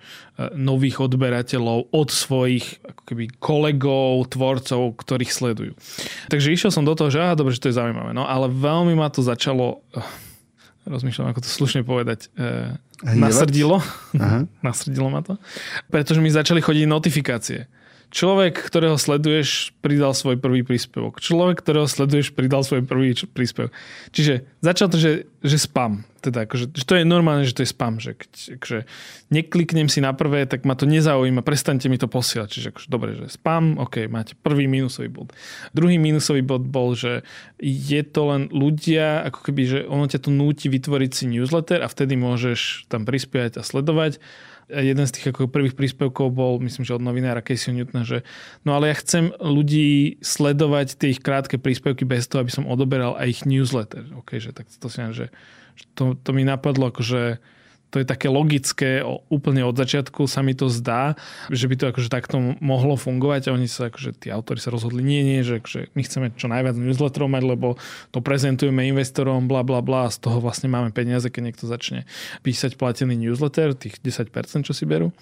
[0.58, 5.72] nových odberateľov od svojich ako keby kolegov, tvorcov, ktorých sledujú.
[6.26, 8.10] Takže išiel som do toho, že aha, dobre, že to je zaujímavé.
[8.18, 9.78] No ale veľmi ma to začalo
[10.86, 13.82] rozmýšľam, ako to slušne povedať, e, nasrdilo.
[14.16, 14.46] Aha.
[14.66, 15.36] nasrdilo ma to.
[15.90, 17.66] Pretože mi začali chodiť notifikácie.
[18.14, 21.18] Človek, ktorého sleduješ, pridal svoj prvý príspevok.
[21.18, 23.74] Človek, ktorého sleduješ, pridal svoj prvý príspevok.
[24.14, 26.06] Čiže začal to, že, že spam.
[26.26, 28.02] Teda, akože, že to je normálne, že to je spam.
[28.02, 28.18] Že,
[28.58, 28.78] akože,
[29.30, 32.48] nekliknem si na prvé, tak ma to nezaujíma, prestaňte mi to posielať.
[32.50, 35.30] Čiže akože, dobre, že spam, ok, máte prvý minusový bod.
[35.70, 37.22] Druhý minusový bod bol, že
[37.62, 41.88] je to len ľudia, ako keby, že ono ťa to núti vytvoriť si newsletter a
[41.88, 44.18] vtedy môžeš tam prispievať a sledovať
[44.66, 48.26] jeden z tých ako prvých príspevkov bol, myslím, že od novinára Casey Newtona, že
[48.66, 53.14] no ale ja chcem ľudí sledovať tie ich krátke príspevky bez toho, aby som odoberal
[53.14, 54.10] aj ich newsletter.
[54.18, 55.30] OK, že tak to si že
[55.94, 57.40] to, to mi napadlo akože
[57.90, 61.14] to je také logické, úplne od začiatku sa mi to zdá,
[61.48, 65.06] že by to akože takto mohlo fungovať a oni sa akože, tí autori sa rozhodli,
[65.06, 67.68] nie, nie, že akože my chceme čo najviac newsletterov mať, lebo
[68.10, 72.04] to prezentujeme investorom, bla bla bla, z toho vlastne máme peniaze, keď niekto začne
[72.42, 75.14] písať platený newsletter, tých 10%, čo si berú.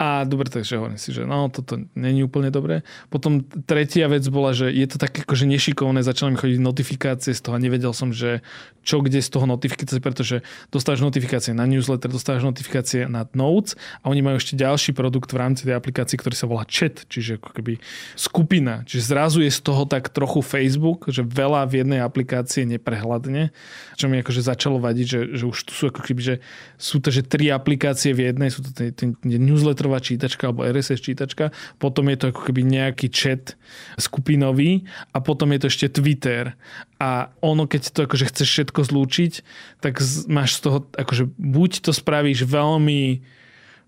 [0.00, 2.82] A dobre, takže hovorím si, že no, toto není úplne dobré.
[3.12, 7.40] Potom tretia vec bola, že je to tak akože nešikovné, začali mi chodiť notifikácie z
[7.44, 8.40] toho a nevedel som, že
[8.80, 10.40] čo kde z toho notifikácie, pretože
[10.72, 15.28] dostávaš notifikácie na newsletter newsletter, dostávaš notifikácie na Notes a oni majú ešte ďalší produkt
[15.32, 17.76] v rámci tej aplikácie, ktorý sa volá chat, čiže ako keby
[18.16, 18.82] skupina.
[18.88, 23.52] Čiže zrazu je z toho tak trochu Facebook, že veľa v jednej aplikácii neprehľadne,
[24.00, 26.34] čo mi akože začalo vadiť, že, že už tu sú ako keby, že
[26.80, 31.52] sú to, že tri aplikácie v jednej, sú to ten newsletterová čítačka alebo RSS čítačka,
[31.76, 33.54] potom je to ako keby nejaký chat
[34.00, 36.56] skupinový a potom je to ešte Twitter.
[37.00, 39.32] A ono, keď to akože chceš všetko zlúčiť,
[39.80, 43.22] tak máš z toho, akože buď to spravíš veľmi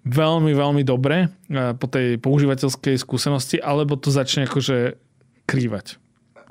[0.02, 1.30] veľmi, veľmi dobre
[1.78, 4.98] po tej používateľskej skúsenosti, alebo to začne akože
[5.46, 6.02] krývať.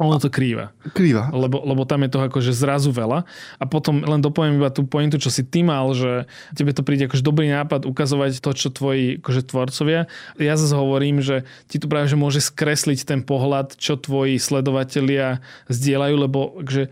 [0.01, 0.73] Ono to krýva.
[0.97, 1.29] Krýva.
[1.29, 3.21] Lebo, lebo tam je toho akože zrazu veľa.
[3.61, 6.25] A potom len dopoviem iba tú pointu, čo si ty mal, že
[6.57, 10.09] tebe to príde akože dobrý nápad ukazovať to, čo tvoji akože tvorcovia.
[10.41, 15.37] Ja zase hovorím, že ti tu práve že môže skresliť ten pohľad, čo tvoji sledovatelia
[15.69, 16.89] zdieľajú, lebo akože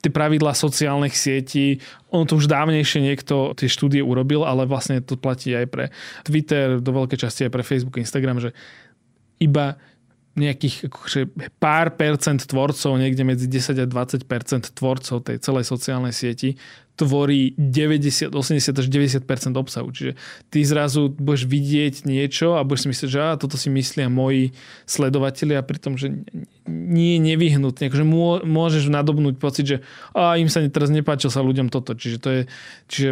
[0.00, 5.20] tie pravidlá sociálnych sietí, ono to už dávnejšie niekto tie štúdie urobil, ale vlastne to
[5.20, 5.84] platí aj pre
[6.24, 8.50] Twitter, do veľkej časti aj pre Facebook, Instagram, že
[9.40, 9.76] iba
[10.38, 11.20] nejakých akože
[11.58, 16.54] pár percent tvorcov, niekde medzi 10 a 20 percent tvorcov tej celej sociálnej sieti
[17.00, 19.88] tvorí 90, 80 až 90 percent obsahu.
[19.88, 20.12] Čiže
[20.52, 24.52] ty zrazu budeš vidieť niečo a budeš si myslieť, že á, toto si myslia moji
[24.84, 26.12] sledovatelia, pritom, že
[26.68, 27.88] nie je nevyhnutne.
[27.88, 28.04] Akože
[28.44, 29.76] môžeš nadobnúť pocit, že
[30.12, 31.96] á, im sa teraz nepáčil sa ľuďom toto.
[31.96, 32.42] Čiže to je,
[32.92, 33.10] čiže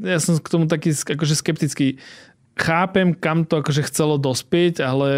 [0.00, 2.00] ja som k tomu taký akože skeptický
[2.56, 5.08] chápem, kam to akože chcelo dospieť, ale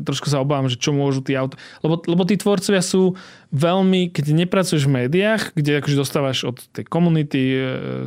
[0.00, 1.60] trošku sa obávam, že čo môžu tí auto...
[1.84, 3.12] Lebo, lebo tí tvorcovia sú
[3.52, 7.58] veľmi, keď nepracuješ v médiách, kde akože dostávaš od tej komunity e,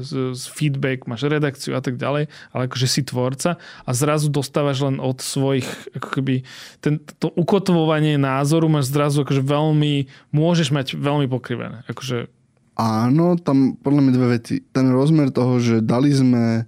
[0.02, 4.82] z, z feedback, máš redakciu a tak ďalej, ale akože si tvorca a zrazu dostávaš
[4.82, 6.42] len od svojich, ako keby,
[6.82, 11.86] ten, to ukotvovanie názoru máš zrazu akože veľmi, môžeš mať veľmi pokrivené.
[11.86, 12.26] Akože...
[12.74, 14.56] Áno, tam podľa mňa dve veci.
[14.74, 16.64] Ten rozmer toho, že dali sme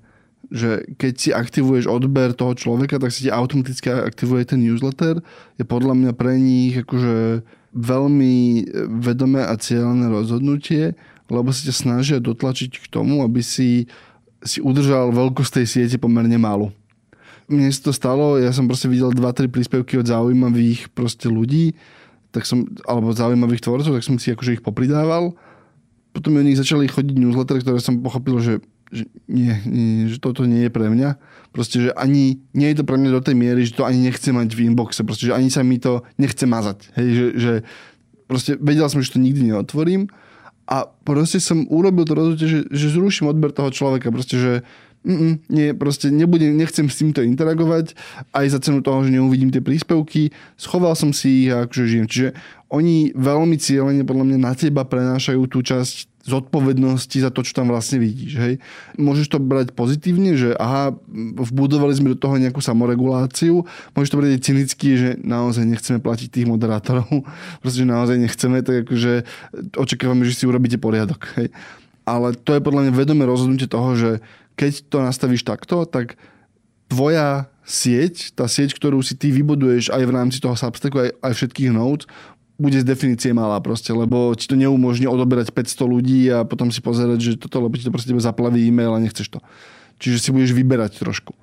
[0.52, 5.24] že keď si aktivuješ odber toho človeka, tak si ti automaticky aktivuje ten newsletter.
[5.56, 8.68] Je podľa mňa pre nich akože veľmi
[9.00, 10.92] vedomé a cieľné rozhodnutie,
[11.32, 13.88] lebo si ťa snažia dotlačiť k tomu, aby si,
[14.44, 16.76] si udržal veľkosť tej siete pomerne málo.
[17.48, 21.80] Mne sa to stalo, ja som proste videl 2-3 príspevky od zaujímavých proste ľudí,
[22.36, 25.36] tak som, alebo zaujímavých tvorcov, tak som si akože ich popridával.
[26.12, 28.54] Potom mi o nich začali chodiť newsletter, ktoré som pochopil, že
[28.92, 31.16] že nie, nie, že toto nie je pre mňa.
[31.56, 34.28] Proste, že ani, nie je to pre mňa do tej miery, že to ani nechce
[34.28, 35.02] mať v inboxe.
[35.08, 36.92] Proste, že ani sa mi to nechce mazať.
[37.00, 37.54] Hej, že, že
[38.28, 40.12] proste vedel som, že to nikdy neotvorím
[40.72, 44.08] a proste som urobil to rozhodnutie, že, že zruším odber toho človeka.
[44.08, 44.54] Proste, že
[45.50, 47.98] nie, proste nebudem, nechcem s týmto interagovať,
[48.38, 50.30] aj za cenu toho, že neuvidím tie príspevky.
[50.56, 52.08] Schoval som si ich a akože žijem.
[52.08, 52.30] Čiže
[52.70, 57.74] oni veľmi cieľene podľa mňa na teba prenášajú tú časť zodpovednosti za to, čo tam
[57.74, 58.34] vlastne vidíš.
[58.38, 58.54] Hej.
[58.98, 60.94] Môžeš to brať pozitívne, že aha,
[61.38, 63.66] vbudovali sme do toho nejakú samoreguláciu.
[63.98, 67.10] Môžeš to brať aj cynicky, že naozaj nechceme platiť tých moderátorov,
[67.62, 69.14] pretože naozaj nechceme, tak akože
[69.78, 71.26] očakávame, že si urobíte poriadok.
[71.42, 71.50] Hej.
[72.06, 74.10] Ale to je podľa mňa vedomé rozhodnutie toho, že
[74.58, 76.18] keď to nastavíš takto, tak
[76.92, 81.34] tvoja sieť, tá sieť, ktorú si ty vybuduješ aj v rámci toho Substacku, aj, aj
[81.40, 82.10] všetkých nodes,
[82.62, 86.78] bude z definície malá proste, lebo ti to neumožní odoberať 500 ľudí a potom si
[86.78, 89.42] pozerať, že toto, lebo ti to proste tebe zaplaví e-mail a nechceš to.
[89.98, 91.34] Čiže si budeš vyberať trošku.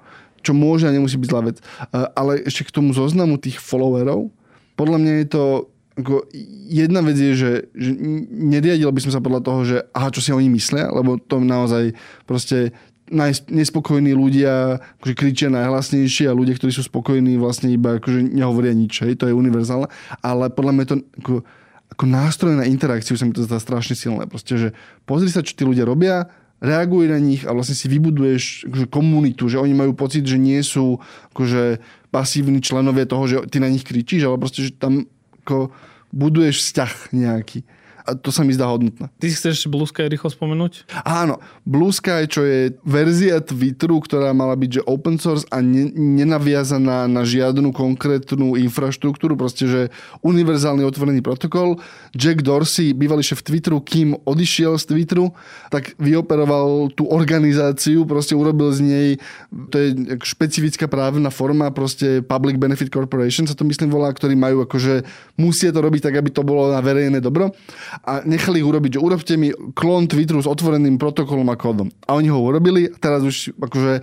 [0.46, 1.58] Čo môže a nemusí byť zlá vec.
[1.90, 4.30] Ale ešte k tomu zoznamu tých followerov,
[4.78, 5.44] podľa mňa je to
[5.98, 6.30] ako
[6.70, 7.90] jedna vec je, že, že
[8.30, 11.90] neriadil by som sa podľa toho, že aha, čo si oni myslia, lebo to naozaj
[12.22, 12.70] proste
[13.48, 19.04] nespokojní ľudia akože kričia najhlasnejšie a ľudia, ktorí sú spokojní vlastne iba akože nehovoria nič,
[19.04, 19.88] hej, to je univerzálne,
[20.20, 20.94] ale podľa mňa to
[21.24, 21.34] ako,
[21.96, 24.28] ako nástroj na interakciu sa mi to zdá strašne silné.
[24.28, 24.68] Proste, že
[25.08, 29.46] pozri sa, čo tí ľudia robia, reaguj na nich a vlastne si vybuduješ akože komunitu,
[29.46, 30.98] že oni majú pocit, že nie sú
[31.34, 31.78] akože
[32.10, 35.06] pasívni členovia toho, že ty na nich kričíš, ale proste, že tam
[35.46, 35.70] ako
[36.12, 37.62] buduješ vzťah nejaký
[38.16, 39.10] to sa mi zdá hodnotné.
[39.20, 40.88] Ty si chceš Blue Sky rýchlo spomenúť?
[41.04, 45.92] Áno, Blue Sky, čo je verzia Twitteru, ktorá mala byť že open source a ne,
[45.92, 49.80] nenaviazaná na žiadnu konkrétnu infraštruktúru, proste, že
[50.24, 51.80] univerzálny otvorený protokol.
[52.14, 55.32] Jack Dorsey, bývalý šéf Twitteru, kým odišiel z Twitteru,
[55.68, 59.08] tak vyoperoval tú organizáciu, proste urobil z nej,
[59.68, 59.88] to je
[60.24, 65.04] špecifická právna forma, proste Public Benefit Corporation sa to myslím volá, ktorí majú akože,
[65.40, 67.52] musia to robiť tak, aby to bolo na verejné dobro
[68.04, 71.88] a nechali ich urobiť, že urobte mi klon Twitteru s otvoreným protokolom a kódom.
[72.06, 74.02] A oni ho urobili, teraz už akože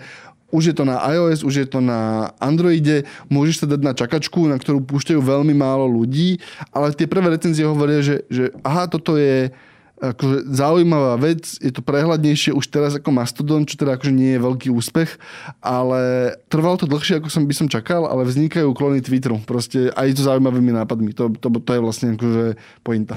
[0.55, 4.47] už je to na iOS, už je to na Androide, môžeš sa dať na čakačku,
[4.47, 6.39] na ktorú púšťajú veľmi málo ľudí,
[6.71, 9.51] ale tie prvé recenzie hovoria, že, že aha, toto je
[9.95, 14.43] akože zaujímavá vec, je to prehľadnejšie už teraz ako Mastodon, čo teda akože nie je
[14.43, 15.15] veľký úspech,
[15.63, 20.19] ale trvalo to dlhšie, ako som by som čakal, ale vznikajú klony Twitteru, proste aj
[20.19, 23.15] so zaujímavými nápadmi, to, to, to je vlastne akože pointa.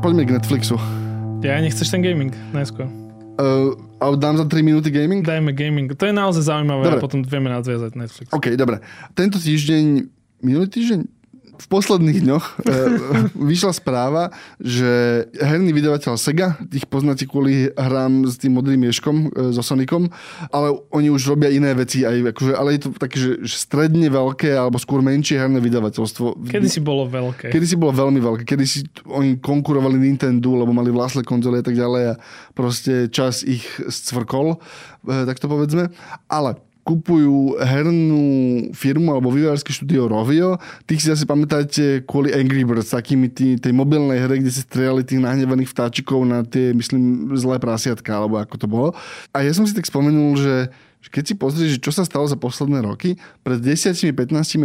[0.00, 0.80] Poďme k Netflixu.
[1.44, 2.88] Ja nechceš ten gaming najskôr.
[3.36, 5.20] Uh, a dám za 3 minúty gaming?
[5.20, 5.92] Dajme gaming.
[5.92, 6.96] To je naozaj zaujímavé dobre.
[6.96, 8.32] a potom vieme nadviazať Netflix.
[8.32, 8.80] OK, dobre.
[9.12, 10.08] Tento týždeň,
[10.40, 11.04] minulý týždeň,
[11.60, 12.52] v posledných dňoch e,
[13.52, 19.52] vyšla správa, že herný vydavateľ Sega, tých poznáte kvôli hrám s tým modrým mieškom, e,
[19.52, 20.08] so Sonicom,
[20.48, 24.08] ale oni už robia iné veci, aj, akože, ale je to také, že, že stredne
[24.08, 26.48] veľké alebo skôr menšie herné vydavateľstvo.
[26.48, 27.52] Kedy si bolo veľké?
[27.52, 28.42] Kedy si bolo veľmi veľké.
[28.48, 32.18] Kedy si oni konkurovali Nintendo, lebo mali vlastné konzoly a tak ďalej a
[32.56, 34.56] proste čas ich scvrkol,
[35.04, 35.92] e, tak to povedzme.
[36.32, 38.24] Ale kupujú hernú
[38.74, 40.58] firmu alebo vývojárske štúdio Rovio.
[40.90, 45.06] Tých si asi pamätáte kvôli Angry Birds, takými tý, tej mobilnej hre, kde si strieľali
[45.06, 48.88] tých nahnevaných vtáčikov na tie, myslím, zlé prasiatka, alebo ako to bolo.
[49.30, 50.74] A ja som si tak spomenul, že
[51.14, 53.14] keď si pozrieš, čo sa stalo za posledné roky,
[53.46, 54.10] pred 10-15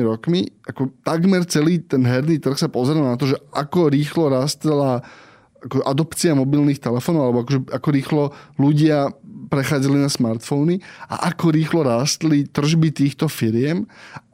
[0.02, 5.06] rokmi, ako takmer celý ten herný trh sa pozeral na to, že ako rýchlo rastla
[5.66, 8.24] ako adopcia mobilných telefónov, alebo akože, ako rýchlo
[8.62, 9.10] ľudia
[9.48, 13.86] prechádzali na smartfóny a ako rýchlo rástli tržby týchto firiem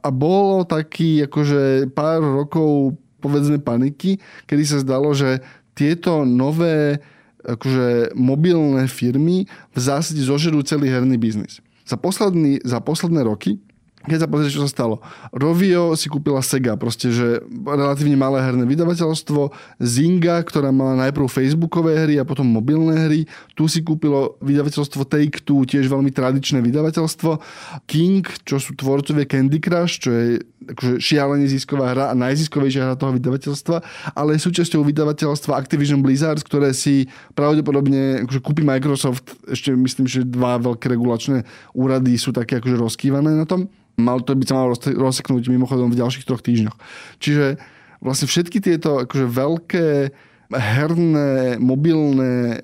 [0.02, 4.18] a bolo taký akože pár rokov povedzme paniky,
[4.50, 5.38] kedy sa zdalo, že
[5.78, 6.98] tieto nové
[7.42, 11.58] akože mobilné firmy v zásade zožerú celý herný biznis.
[11.82, 13.58] Za, posledný, za posledné roky
[14.06, 15.00] keď sa pozrieš, čo sa stalo.
[15.30, 19.54] Rovio si kúpila Sega, proste, že relatívne malé herné vydavateľstvo.
[19.78, 23.20] Zynga, ktorá mala najprv Facebookové hry a potom mobilné hry.
[23.54, 27.30] Tu si kúpilo vydavateľstvo Take-Two, tiež veľmi tradičné vydavateľstvo.
[27.86, 32.94] King, čo sú tvorcovia Candy Crush, čo je akože šialene zisková hra a najziskovejšia hra
[32.94, 33.76] toho vydavateľstva,
[34.14, 39.34] ale súčasťou vydavateľstva Activision Blizzard, ktoré si pravdepodobne akože kúpi Microsoft.
[39.50, 41.42] Ešte myslím, že dva veľké regulačné
[41.74, 43.66] úrady sú také akože rozkývané na tom.
[44.00, 46.76] Mal to by sa malo rozseknúť mimochodom v ďalších troch týždňoch.
[47.20, 47.60] Čiže
[48.00, 49.86] vlastne všetky tieto akože veľké
[50.52, 52.60] herné, mobilné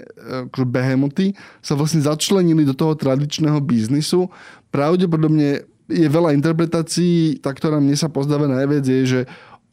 [0.49, 1.33] akože behemoty
[1.65, 4.29] sa vlastne začlenili do toho tradičného biznisu.
[4.69, 9.21] Pravdepodobne je veľa interpretácií, tá, ktorá mne sa pozdáva najviac, je, že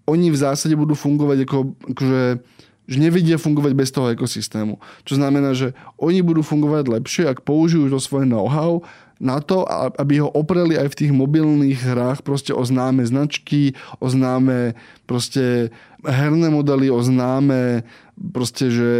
[0.08, 2.24] oni v zásade budú fungovať ako, akože,
[2.88, 4.80] že nevedia fungovať bez toho ekosystému.
[5.04, 8.80] Čo znamená, že oni budú fungovať lepšie, ak použijú to svoje know-how
[9.20, 9.64] na to,
[9.96, 13.72] aby ho opreli aj v tých mobilných hrách proste o známe značky,
[14.04, 14.76] o známe
[15.08, 15.72] proste
[16.04, 17.88] herné modely, o známe
[18.36, 18.92] proste, že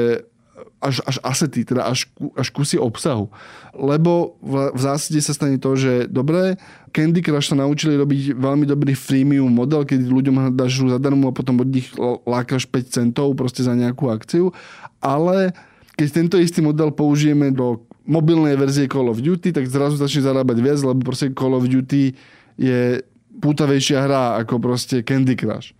[0.80, 3.28] až, až asety, teda až, až kusy obsahu.
[3.76, 6.56] Lebo v, v zásade sa stane to, že dobre,
[6.96, 11.60] Candy Crush sa naučili robiť veľmi dobrý freemium model, keď ľuďom dáš zadarmo a potom
[11.60, 11.92] od nich
[12.24, 14.56] lákaš 5 centov proste za nejakú akciu,
[15.04, 15.52] ale
[15.96, 20.58] keď tento istý model použijeme do mobilnej verzie Call of Duty, tak zrazu začne zarábať
[20.62, 22.14] viac, lebo proste Call of Duty
[22.56, 23.02] je
[23.42, 25.76] pútavejšia hra ako proste Candy Crush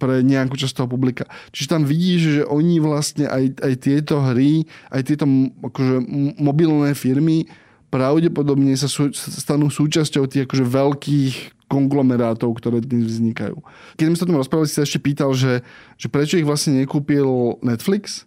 [0.00, 1.28] pre nejakú časť toho publika.
[1.52, 5.28] Čiže tam vidíš, že oni vlastne aj, aj tieto hry, aj tieto
[5.60, 5.96] akože,
[6.40, 7.44] mobilné firmy
[7.92, 11.34] pravdepodobne sa sú, stanú súčasťou tých akože veľkých
[11.66, 13.62] konglomerátov, ktoré dnes vznikajú.
[13.98, 15.62] Keď sme sa o tom rozprávali, si sa ešte pýtal, že,
[15.98, 18.26] že prečo ich vlastne nekúpil Netflix?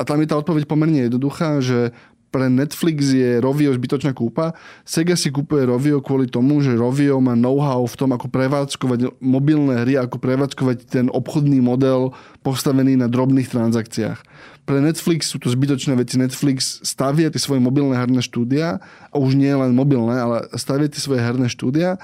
[0.00, 1.92] A tam je tá odpoveď pomerne jednoduchá, že
[2.30, 4.54] pre Netflix je Rovio zbytočná kúpa.
[4.86, 9.82] Sega si kúpuje Rovio kvôli tomu, že Rovio má know-how v tom, ako prevádzkovať mobilné
[9.82, 12.14] hry, ako prevádzkovať ten obchodný model
[12.46, 14.22] postavený na drobných transakciách.
[14.62, 16.14] Pre Netflix sú to zbytočné veci.
[16.14, 18.78] Netflix stavia tie svoje mobilné herné štúdia,
[19.10, 21.98] a už nie len mobilné, ale stavia tie svoje herné štúdia,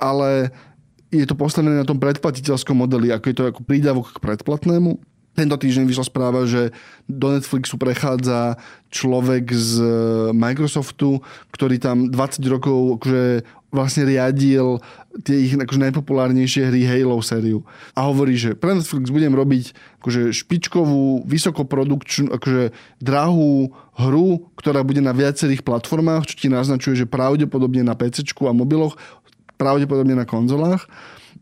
[0.00, 0.50] ale
[1.12, 5.56] je to postavené na tom predplatiteľskom modeli, ako je to ako prídavok k predplatnému tento
[5.60, 6.72] týždeň vyšla správa, že
[7.04, 8.56] do Netflixu prechádza
[8.88, 9.88] človek z e,
[10.32, 11.20] Microsoftu,
[11.52, 13.44] ktorý tam 20 rokov akože
[13.76, 14.80] vlastne riadil
[15.20, 17.60] tie ich akože najpopulárnejšie hry Halo sériu.
[17.92, 22.72] A hovorí, že pre Netflix budem robiť akože špičkovú, vysokoprodukčnú, akože
[23.04, 28.52] drahú hru, ktorá bude na viacerých platformách, čo ti naznačuje, že pravdepodobne na PC a
[28.56, 28.96] mobiloch,
[29.60, 30.88] pravdepodobne na konzolách.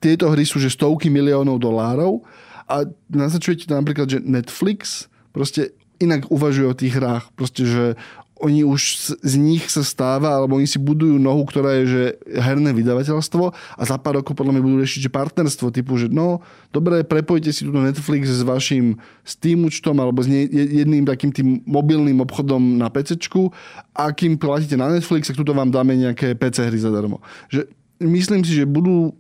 [0.03, 2.23] Tieto hry sú že stovky miliónov dolárov
[2.69, 7.31] a naznačujete napríklad, že Netflix proste inak uvažuje o tých hrách.
[7.37, 7.85] Proste, že
[8.43, 12.03] oni už z nich sa stáva, alebo oni si budujú nohu, ktorá je že
[12.35, 16.43] herné vydavateľstvo a za pár rokov podľa mňa budú riešiť, že partnerstvo typu, že no,
[16.75, 22.21] dobre, prepojte si tu Netflix s vašim Steam účtom alebo s jedným takým tým mobilným
[22.27, 23.23] obchodom na PC
[23.95, 27.23] a kým platíte na Netflix, tak tuto vám dáme nejaké PC hry zadarmo.
[27.49, 27.71] Že
[28.03, 29.15] myslím si, že budú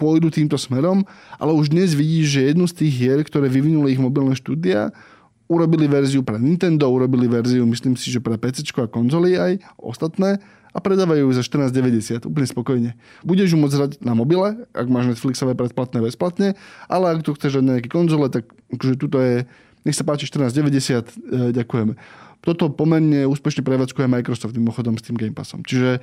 [0.00, 1.04] pôjdu týmto smerom,
[1.36, 4.96] ale už dnes vidíš, že jednu z tých hier, ktoré vyvinuli ich mobilné štúdia,
[5.44, 10.40] urobili verziu pre Nintendo, urobili verziu, myslím si, že pre PC a konzoly aj ostatné
[10.70, 12.90] a predávajú ju za 14,90 úplne spokojne.
[13.26, 16.54] Budeš ju môcť hrať na mobile, ak máš Netflixové predplatné bezplatne,
[16.86, 19.44] ale ak tu chceš hrať na nejaké konzole, tak akože tuto je,
[19.82, 21.98] nech sa páči 14,90, e, ďakujeme.
[22.40, 25.60] Toto pomerne úspešne prevádzkuje Microsoft mimochodom s tým Game Passom.
[25.60, 26.00] Čiže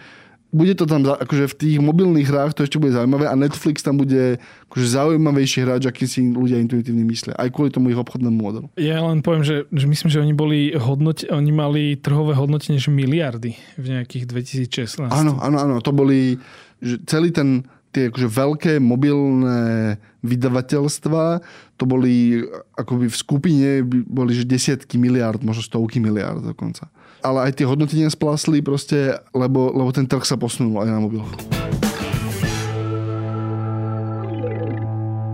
[0.47, 3.99] bude to tam, akože v tých mobilných hrách to ešte bude zaujímavé a Netflix tam
[3.99, 4.39] bude
[4.71, 7.35] akože zaujímavejší hráč, aký si ľudia intuitívne myslia.
[7.35, 8.67] Aj kvôli tomu ich obchodnému modelu.
[8.79, 12.91] Ja len poviem, že, že myslím, že oni boli hodnoť, oni mali trhové hodnotenie že
[12.93, 15.11] miliardy v nejakých 2016.
[15.11, 15.75] Áno, áno, áno.
[15.83, 16.39] To boli,
[16.79, 21.41] že celý ten tie akože veľké mobilné vydavateľstva,
[21.79, 22.43] to boli
[22.75, 23.69] akoby v skupine
[24.05, 26.91] boli že desiatky miliard, možno stovky miliard dokonca
[27.25, 31.23] ale aj tie hodnotenia splasli proste, lebo, lebo ten trh sa posunul aj na mobil.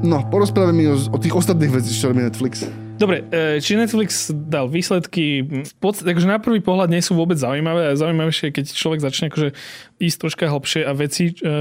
[0.04, 2.68] No, porozprávame o, o tých ostatných veciach, čo robí Netflix.
[3.04, 7.36] Dobre, e, či Netflix dal výsledky, v podstate, takže na prvý pohľad nie sú vôbec
[7.36, 9.52] zaujímavé, a zaujímavejšie, keď človek začne akože
[10.00, 11.52] ísť troška hlbšie a veci, e,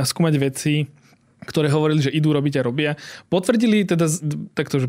[0.08, 0.88] skúmať veci,
[1.46, 2.92] ktoré hovorili, že idú robiť a robia,
[3.30, 4.10] potvrdili teda,
[4.56, 4.88] takto, že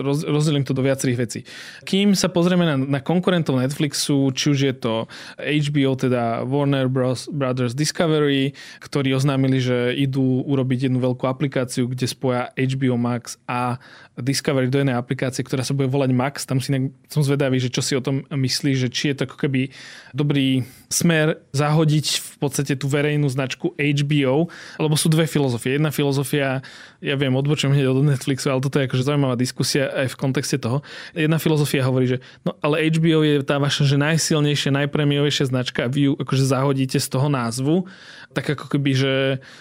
[0.00, 1.40] roz, rozdelím to do viacerých vecí.
[1.84, 4.94] Kým sa pozrieme na, na konkurentov Netflixu, či už je to
[5.36, 7.28] HBO, teda Warner Bros.
[7.28, 13.76] Brothers Discovery, ktorí oznámili, že idú urobiť jednu veľkú aplikáciu, kde spoja HBO Max a
[14.14, 16.46] Discovery do jednej aplikácie, ktorá sa bude volať Max.
[16.46, 19.22] Tam si ne, som zvedavý, že čo si o tom myslí, že či je to
[19.26, 19.74] ako keby
[20.14, 24.46] dobrý smer zahodiť v podstate tú verejnú značku HBO,
[24.78, 25.82] lebo sú dve filozofie.
[25.82, 26.62] Jedna filozofia,
[27.02, 30.62] ja viem, odbočujem hneď od Netflixu, ale toto je akože zaujímavá diskusia aj v kontexte
[30.62, 30.86] toho.
[31.18, 35.90] Jedna filozofia hovorí, že no ale HBO je tá vaša že najsilnejšia, najpremiovejšia značka a
[35.90, 37.90] vy ju akože zahodíte z toho názvu,
[38.34, 39.12] tak ako keby, že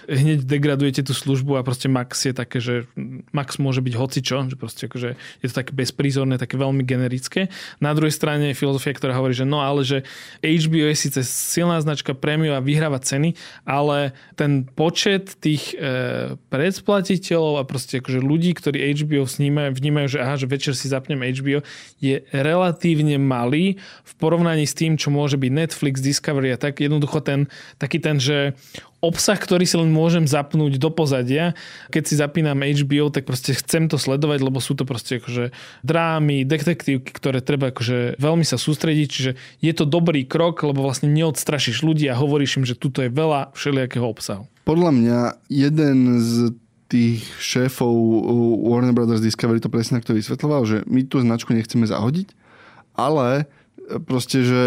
[0.09, 2.89] hneď degradujete tú službu a proste Max je také, že
[3.29, 7.53] Max môže byť hocičo, že proste akože je to také bezprízorné, také veľmi generické.
[7.77, 10.01] Na druhej strane je filozofia, ktorá hovorí, že no ale že
[10.41, 17.61] HBO je síce silná značka prémiu a vyhráva ceny, ale ten počet tých e, predplatiteľov
[17.61, 21.61] a proste akože ľudí, ktorí HBO snímajú, vnímajú, že aha, že večer si zapnem HBO,
[22.01, 27.21] je relatívne malý v porovnaní s tým, čo môže byť Netflix, Discovery a tak jednoducho
[27.21, 27.45] ten,
[27.77, 28.57] taký ten, že
[29.03, 31.59] obsah, ktorý si len môžem zapnúť do pozadia.
[31.91, 35.51] Keď si zapínam HBO, tak proste chcem to sledovať, lebo sú to proste akože
[35.83, 41.11] drámy, detektívky, ktoré treba akože veľmi sa sústrediť, čiže je to dobrý krok, lebo vlastne
[41.11, 44.47] neodstrašíš ľudí a hovoríš im, že tuto je veľa všelijakého obsahu.
[44.63, 45.19] Podľa mňa
[45.51, 46.55] jeden z
[46.87, 47.91] tých šéfov
[48.63, 52.31] Warner Brothers Discovery to presne takto vysvetloval, že my tú značku nechceme zahodiť,
[52.95, 53.51] ale
[54.07, 54.63] proste, že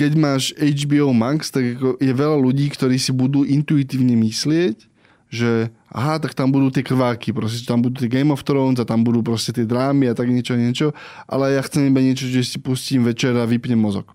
[0.00, 4.88] keď máš HBO Max, tak je veľa ľudí, ktorí si budú intuitívne myslieť,
[5.28, 8.88] že aha, tak tam budú tie krváky, proste tam budú tie Game of Thrones a
[8.88, 10.96] tam budú proste tie drámy a tak niečo, niečo,
[11.28, 14.08] ale ja chcem iba niečo, že si pustím večer a vypnem mozog.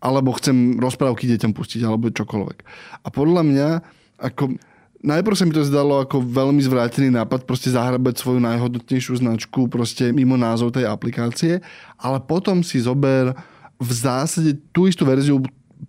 [0.00, 2.58] Alebo chcem rozprávky deťom pustiť, alebo čokoľvek.
[3.04, 3.68] A podľa mňa,
[4.16, 4.56] ako
[4.98, 10.10] Najprv sa mi to zdalo ako veľmi zvrátený nápad proste zahrabať svoju najhodnotnejšiu značku proste
[10.10, 11.62] mimo názov tej aplikácie,
[12.02, 13.30] ale potom si zober
[13.78, 15.38] v zásade tú istú verziu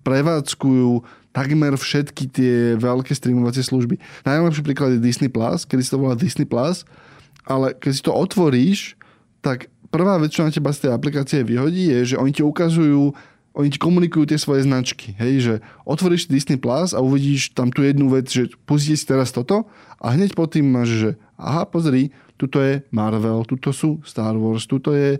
[0.05, 1.01] prevádzkujú
[1.33, 3.97] takmer všetky tie veľké streamovacie služby.
[4.25, 6.85] Najlepší príklad je Disney+, Plus, kedy si to volá Disney+, Plus,
[7.45, 8.93] ale keď si to otvoríš,
[9.41, 13.13] tak prvá vec, čo na teba z tej aplikácie vyhodí, je, že oni ti ukazujú
[13.59, 15.17] oni ti komunikujú tie svoje značky.
[15.17, 19.33] Hej, že otvoríš Disney Plus a uvidíš tam tú jednu vec, že pustíte si teraz
[19.33, 19.67] toto
[19.99, 24.63] a hneď pod tým máš, že aha, pozri, tuto je Marvel, tuto sú Star Wars,
[24.63, 25.19] tuto je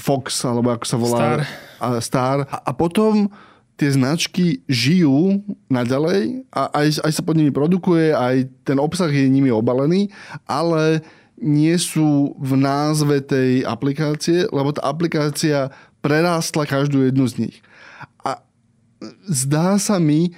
[0.00, 1.18] Fox, alebo ako sa volá.
[1.18, 1.38] Star.
[1.78, 2.38] A, Star.
[2.48, 3.28] A, a potom
[3.74, 9.26] tie značky žijú naďalej a aj, aj sa pod nimi produkuje, aj ten obsah je
[9.26, 10.14] nimi obalený,
[10.46, 11.02] ale
[11.34, 17.56] nie sú v názve tej aplikácie, lebo tá aplikácia prerástla každú jednu z nich.
[18.22, 18.38] A
[19.26, 20.30] zdá sa mi,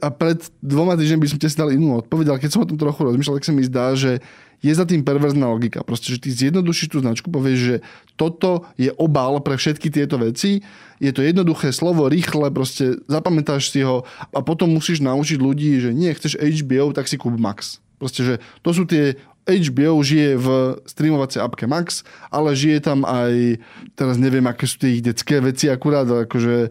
[0.00, 2.70] a pred dvoma týždňami by som ti si dal inú odpoveď, ale keď som o
[2.70, 4.24] tom trochu rozmýšľal, tak sa mi zdá, že
[4.58, 5.86] je za tým perverzná logika.
[5.86, 7.76] Proste, že ty zjednodušíš tú značku, povieš, že
[8.18, 10.66] toto je obal pre všetky tieto veci,
[10.98, 14.02] je to jednoduché slovo, rýchle, proste zapamätáš si ho
[14.34, 17.78] a potom musíš naučiť ľudí, že nie, chceš HBO, tak si kúp Max.
[18.02, 19.14] Proste, že to sú tie
[19.48, 20.46] HBO žije v
[20.84, 23.56] streamovacej appke Max, ale žije tam aj,
[23.96, 26.68] teraz neviem, aké sú tie ich detské veci akurát, akože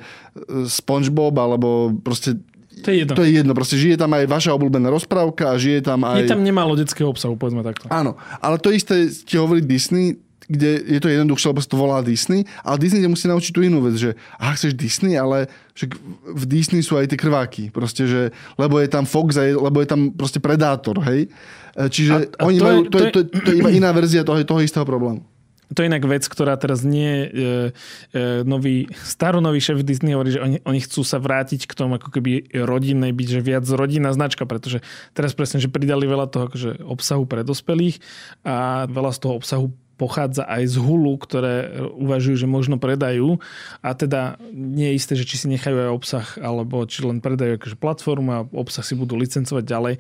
[0.70, 2.38] SpongeBob, alebo proste
[2.84, 3.14] to je jedno.
[3.18, 6.24] To je jedno, proste žije tam aj vaša obľúbená rozprávka a žije tam aj...
[6.24, 7.90] Je tam nemálo detského obsahu, povedzme takto.
[7.90, 10.18] Áno, ale to isté ti hovorí Disney,
[10.48, 13.62] kde je to jednoduchšie, lebo sa to volá Disney, ale Disney ťa musí naučiť tú
[13.68, 15.92] inú vec, že aha, chceš Disney, ale však
[16.24, 18.22] v Disney sú aj tie krváky, proste, že,
[18.56, 21.28] lebo je tam Fox, aj, lebo je tam proste Predátor, hej.
[21.76, 23.72] E, čiže a, a oni to majú, je, to, je, to, je, to je iba
[23.76, 25.20] iná verzia toho, toho istého problému.
[25.76, 30.40] To je inak vec, ktorá teraz nie e, e, nový, staronový šéf Disney hovorí, že
[30.40, 34.48] oni, oni chcú sa vrátiť k tomu ako keby rodinnej byť, že viac rodinná značka,
[34.48, 34.80] pretože
[35.12, 38.00] teraz presne, že pridali veľa toho akože obsahu pre dospelých
[38.48, 39.68] a veľa z toho obsahu
[39.98, 43.42] pochádza aj z hulu, ktoré uvažujú, že možno predajú
[43.82, 47.58] a teda nie je isté, že či si nechajú aj obsah alebo či len predajú
[47.58, 49.94] akože platformu a obsah si budú licencovať ďalej.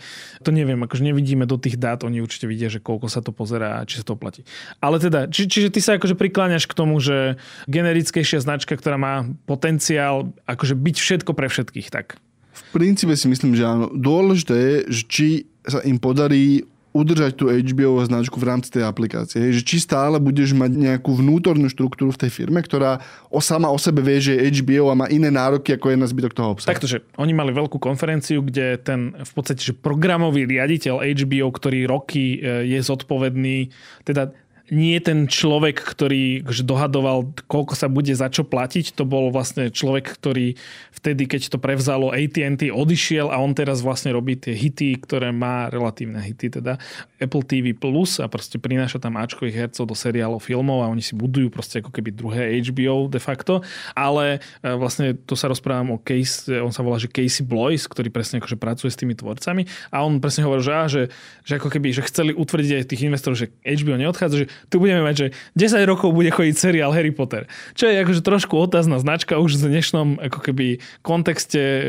[0.45, 3.81] To neviem, akože nevidíme do tých dát, oni určite vidia, že koľko sa to pozerá
[3.81, 4.45] a či sa to platí.
[4.77, 9.25] Ale teda, či, čiže ty sa akože prikláňaš k tomu, že generickejšia značka, ktorá má
[9.49, 12.21] potenciál akože byť všetko pre všetkých, tak?
[12.53, 13.89] V princípe si myslím, že áno.
[13.93, 15.27] Dôležité je, že či
[15.65, 16.65] sa im podarí
[16.95, 19.37] udržať tú HBO značku v rámci tej aplikácie.
[19.37, 23.69] Hej, že či stále budeš mať nejakú vnútornú štruktúru v tej firme, ktorá o sama
[23.69, 26.49] o sebe vie, že je HBO a má iné nároky ako je na zbytok toho
[26.57, 26.71] obsahu.
[26.73, 31.85] Takto, že oni mali veľkú konferenciu, kde ten v podstate že programový riaditeľ HBO, ktorý
[31.85, 33.69] roky e, je zodpovedný,
[34.07, 34.33] teda
[34.67, 38.99] nie ten človek, ktorý dohadoval, koľko sa bude za čo platiť.
[38.99, 40.59] To bol vlastne človek, ktorý
[40.91, 45.71] vtedy, keď to prevzalo AT&T, odišiel a on teraz vlastne robí tie hity, ktoré má
[45.71, 46.75] relatívne hity, teda
[47.21, 51.15] Apple TV Plus a proste prináša tam Ačkových hercov do seriálov, filmov a oni si
[51.15, 53.63] budujú proste ako keby druhé HBO de facto.
[53.95, 58.11] Ale e, vlastne to sa rozprávam o case, on sa volá, že Casey Blois, ktorý
[58.11, 59.63] presne akože pracuje s tými tvorcami
[59.95, 61.03] a on presne hovoril, že, á, že,
[61.47, 65.03] že ako keby, že chceli utvrdiť aj tých investorov, že HBO neodchádza, že tu budeme
[65.05, 67.45] mať, že 10 rokov bude chodiť seriál Harry Potter.
[67.77, 71.81] Čo je akože trošku otázna značka už v dnešnom ako keby kontexte e,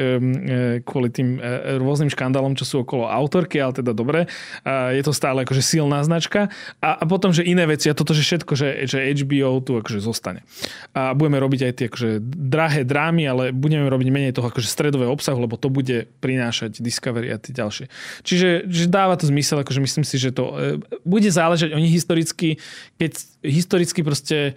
[0.84, 4.30] kvôli tým e, rôznym škandálom, čo sú okolo autorky, ale teda dobre.
[4.66, 6.52] Je to stále akože silná značka.
[6.78, 9.98] A, a potom, že iné veci a toto, že všetko, že, že HBO tu akože
[10.02, 10.44] zostane.
[10.92, 15.10] A budeme robiť aj tie akože drahé drámy, ale budeme robiť menej toho akože stredového
[15.10, 17.86] obsahu, lebo to bude prinášať Discovery a tie ďalšie.
[18.22, 20.54] Čiže že dáva to zmysel, akože myslím si, že to e,
[21.02, 22.57] bude záležať, oni historicky
[22.98, 24.54] keď historicky proste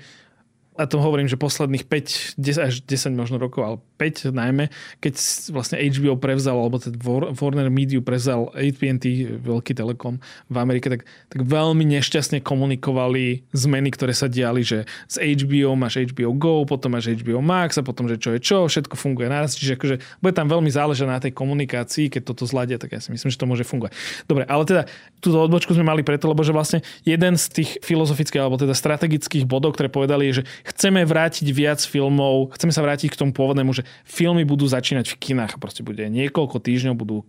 [0.80, 4.72] a to hovorím, že posledných 5, 10 až 10 možno rokov, ale 5 najmä,
[5.04, 5.14] keď
[5.52, 6.96] vlastne HBO prevzal, alebo ten
[7.36, 14.16] Warner Media prevzal AT&T, veľký telekom v Amerike, tak, tak veľmi nešťastne komunikovali zmeny, ktoré
[14.16, 18.16] sa diali, že z HBO máš HBO Go, potom máš HBO Max a potom, že
[18.16, 22.08] čo je čo, všetko funguje naraz, čiže akože bude tam veľmi záležať na tej komunikácii,
[22.08, 23.92] keď toto zladia, tak ja si myslím, že to môže fungovať.
[24.24, 24.88] Dobre, ale teda
[25.20, 29.44] túto odbočku sme mali preto, lebo že vlastne jeden z tých filozofických alebo teda strategických
[29.44, 33.72] bodov, ktoré povedali, je, že chceme vrátiť viac filmov, chceme sa vrátiť k tomu pôvodnému,
[33.74, 37.24] že filmy budú začínať v kinách a proste bude niekoľko týždňov budú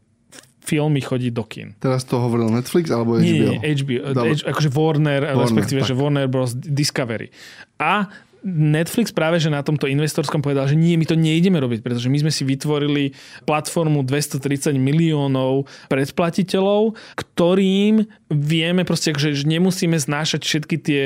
[0.63, 1.69] filmy chodiť do kin.
[1.83, 3.27] Teraz to hovoril Netflix alebo HBO?
[3.27, 4.15] Nie, nie HBO.
[4.15, 5.89] H, akože Warner, Warner respektíve, tak.
[5.91, 6.55] že Warner Bros.
[6.55, 7.35] Discovery.
[7.83, 8.07] A
[8.43, 12.27] Netflix práve, že na tomto investorskom povedal, že nie, my to nejdeme robiť, pretože my
[12.27, 13.15] sme si vytvorili
[13.47, 18.03] platformu 230 miliónov predplatiteľov, ktorým
[18.35, 21.03] vieme proste, že nemusíme znášať všetky tie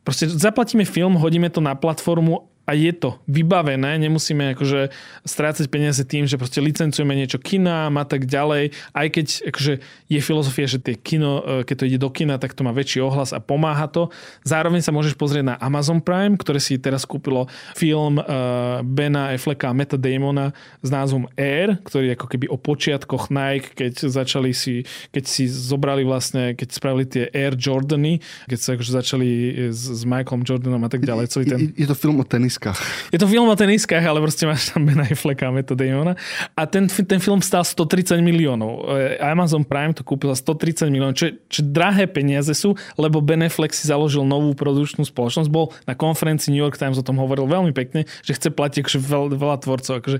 [0.00, 4.94] Proste zaplatíme film, hodíme to na platformu a je to vybavené, nemusíme akože
[5.26, 9.72] strácať peniaze tým, že proste licencujeme niečo kina a tak ďalej, aj keď akože
[10.06, 13.02] je filozofia, že tie kino, e, keď to ide do kina, tak to má väčší
[13.02, 14.14] ohlas a pomáha to.
[14.46, 19.66] Zároveň sa môžeš pozrieť na Amazon Prime, ktoré si teraz kúpilo film uh, Bena Afflecka
[19.66, 24.86] a Meta Damona s názvom Air, ktorý ako keby o počiatkoch Nike, keď začali si,
[25.10, 29.28] keď si zobrali vlastne, keď spravili tie Air Jordany, keď sa akože začali
[29.74, 31.24] s, s Michaelom Jordanom a tak ďalej.
[31.32, 31.58] Celý ten...
[31.58, 33.08] Je, je to film o tenis teniskách.
[33.12, 36.14] Je to film o teniskách, ale proste máš tam Ben Afflecka a Meta Damona.
[36.52, 38.84] A ten, ten film stál 130 miliónov.
[38.84, 43.40] E, Amazon Prime to kúpil za 130 miliónov, čo, čo drahé peniaze sú, lebo Ben
[43.40, 45.48] Affleck si založil novú produkčnú spoločnosť.
[45.48, 49.00] Bol na konferencii New York Times o tom hovoril veľmi pekne, že chce platiť akože
[49.00, 49.92] veľ, veľa tvorcov.
[50.04, 50.18] Akože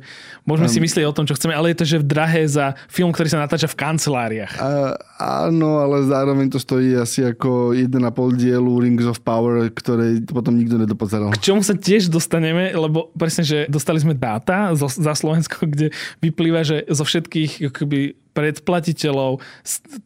[0.48, 3.12] môžeme um, si myslieť o tom, čo chceme, ale je to, že drahé za film,
[3.12, 4.56] ktorý sa natáča v kanceláriách.
[4.56, 10.56] Uh, áno, ale zároveň to stojí asi ako 1,5 dielu Rings of Power, ktoré potom
[10.56, 11.34] nikto nedopozeral.
[11.36, 15.90] K čomu sa tiež dostaneme dostaneme, lebo presne, že dostali sme dáta za Slovensko, kde
[16.22, 19.42] vyplýva, že zo všetkých akoby, predplatiteľov,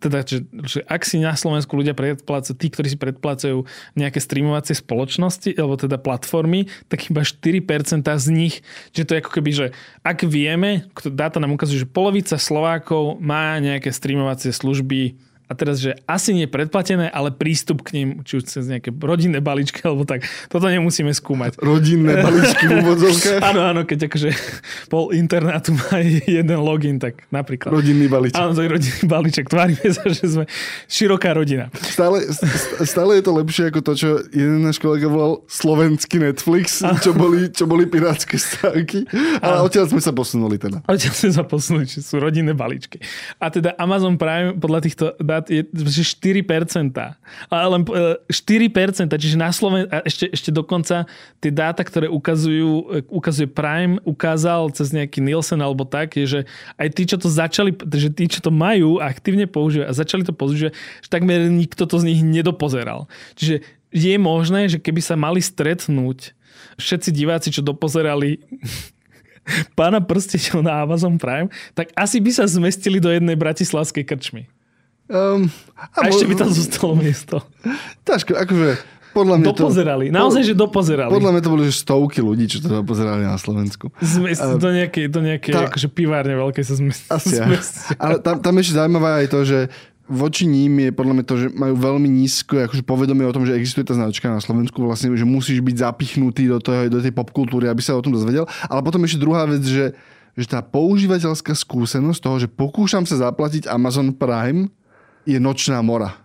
[0.00, 3.68] teda, že, že ak si na Slovensku ľudia predplácajú, tí, ktorí si predplácajú
[4.00, 8.64] nejaké streamovacie spoločnosti, alebo teda platformy, tak iba 4% z nich,
[8.96, 9.66] že to je ako keby, že
[10.00, 15.92] ak vieme, dáta nám ukazujú, že polovica Slovákov má nejaké streamovacie služby A teraz, že
[16.08, 20.24] asi nie predplatené, ale prístup k ním, či už cez nejaké rodinné balíčky, alebo tak,
[20.48, 21.60] toto nemusíme skúmať.
[21.74, 23.40] Rodinné balíčky v úvodzovkách?
[23.44, 24.30] áno, áno, keď akože
[24.88, 27.76] pol internátu má jeden login, tak napríklad.
[27.76, 28.40] Rodinný balíček.
[28.40, 29.44] Áno, to je rodinný balíček.
[29.52, 30.44] Tvárime sa, že sme
[30.88, 31.68] široká rodina.
[31.76, 32.24] Stále,
[32.88, 37.52] stále je to lepšie ako to, čo jeden náš kolega volal slovenský Netflix, čo boli,
[37.52, 39.04] čo boli pirátske stránky.
[39.44, 40.80] Ale odtiaľ sme sa posunuli teda.
[40.88, 42.96] Odtiaľ sme sa posunuli, že sú rodinné balíčky.
[43.36, 45.04] A teda Amazon Prime podľa týchto
[45.34, 46.94] dát je 4%.
[47.50, 47.82] Ale len
[48.30, 51.10] 4%, e, čiže na Sloven- a ešte, ešte dokonca
[51.42, 56.40] tie dáta, ktoré ukazujú, e, ukazuje Prime, ukázal cez nejaký Nielsen alebo tak, je, že
[56.78, 60.30] aj tí, čo to začali, že tí, čo to majú aktívne používajú a začali to
[60.30, 63.10] používať, že takmer nikto to z nich nedopozeral.
[63.34, 66.34] Čiže je možné, že keby sa mali stretnúť
[66.78, 68.42] všetci diváci, čo dopozerali
[69.78, 74.50] pána prstečov na Amazon Prime, tak asi by sa zmestili do jednej bratislavskej krčmy.
[75.04, 77.44] Um, a, a ešte by tam zostalo miesto.
[78.08, 78.68] Ťažko, akože
[79.14, 80.04] podľa mňa dopozerali.
[80.10, 81.12] To, Naozaj, že dopozerali.
[81.12, 83.94] Podľa mňa to boli že stovky ľudí, čo to dopozerali na Slovensku.
[84.02, 87.14] Zmes, uh, do nejakej, do nejakej tá, akože pivárne veľké sa zmestili.
[87.14, 87.38] Asi.
[87.94, 89.58] Ale tam, tam ešte zaujímavé aj to, že
[90.04, 93.56] voči ním je podľa mňa to, že majú veľmi nízko akože povedomie o tom, že
[93.56, 97.72] existuje tá značka na Slovensku, vlastne, že musíš byť zapichnutý do, toho, do tej popkultúry,
[97.72, 98.44] aby sa o tom dozvedel.
[98.68, 99.96] Ale potom ešte druhá vec, že,
[100.36, 104.68] že tá používateľská skúsenosť toho, že pokúšam sa zaplatiť Amazon Prime,
[105.24, 106.24] je nočná mora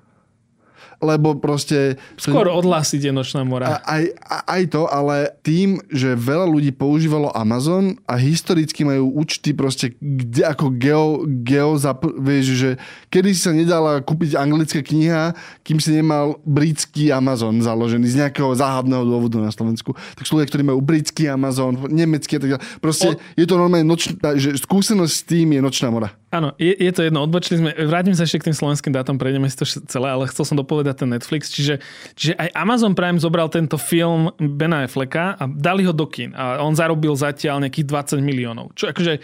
[1.00, 1.96] lebo proste...
[2.20, 3.80] Skôr odhlásiť je nočná mora.
[3.88, 9.96] Aj, aj to, ale tým, že veľa ľudí používalo Amazon a historicky majú účty proste
[10.00, 12.70] kde ako geo, geo zap, vieš, že
[13.08, 15.32] kedy si sa nedala kúpiť anglická kniha,
[15.64, 19.96] kým si nemal britský Amazon založený z nejakého záhadného dôvodu na Slovensku.
[20.20, 22.64] Tak sú ľudia, ktorí majú britský Amazon, nemecký a tak ďalej.
[22.84, 23.20] Proste o...
[23.40, 26.12] je to normálne nočná, že skúsenosť s tým je nočná mora.
[26.30, 29.50] Áno, je, je to jedno, odbočili sme, vrátim sa ešte k tým slovenským dátom, prejdeme
[29.50, 31.82] si to celé, ale chcel som dopovedať ten Netflix, čiže,
[32.14, 36.62] čiže aj Amazon Prime zobral tento film Bena Afflecka a dali ho do kin a
[36.62, 39.18] on zarobil zatiaľ nejakých 20 miliónov, čo akože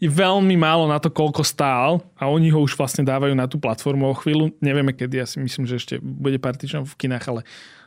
[0.00, 3.60] je veľmi málo na to, koľko stál a oni ho už vlastne dávajú na tú
[3.60, 4.48] platformu o chvíľu.
[4.58, 7.40] Nevieme kedy, ja si myslím, že ešte bude pár týždňov v kinách, ale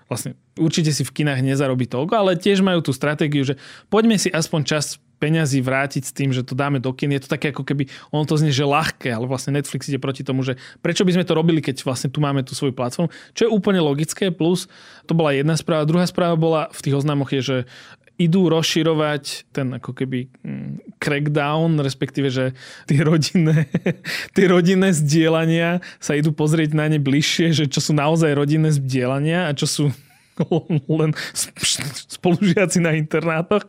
[0.06, 3.58] vlastne určite si v kinách nezarobí toľko, ale tiež majú tú stratégiu, že
[3.90, 7.16] poďme si aspoň čas peňazí vrátiť s tým, že to dáme do kin.
[7.16, 10.28] Je to také ako keby, ono to znie, že ľahké, ale vlastne Netflix ide proti
[10.28, 13.48] tomu, že prečo by sme to robili, keď vlastne tu máme tú svoju platformu, čo
[13.48, 14.68] je úplne logické, plus
[15.08, 15.88] to bola jedna správa.
[15.88, 17.58] Druhá správa bola v tých oznámoch je, že
[18.22, 22.54] idú rozširovať ten ako keby mm, crackdown, respektíve, že
[22.86, 23.66] tie rodinné,
[24.38, 29.50] tie rodinné zdieľania sa idú pozrieť na ne bližšie, že čo sú naozaj rodinné zdieľania
[29.50, 29.86] a čo sú
[31.02, 31.12] len
[32.10, 33.66] spolužiaci na internátoch.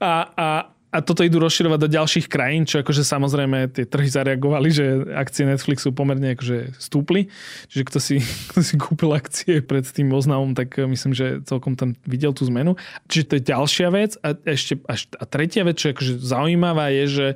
[0.00, 0.48] A, a,
[0.88, 5.44] a toto idú rozširovať do ďalších krajín, čo akože samozrejme tie trhy zareagovali, že akcie
[5.44, 7.28] Netflixu pomerne akože stúpli.
[7.68, 8.16] Čiže kto si,
[8.52, 12.80] kto si kúpil akcie pred tým oznamom, tak myslím, že celkom tam videl tú zmenu.
[13.12, 14.16] Čiže to je ďalšia vec.
[14.24, 17.26] A ešte a tretia vec, čo je akože zaujímavá, je, že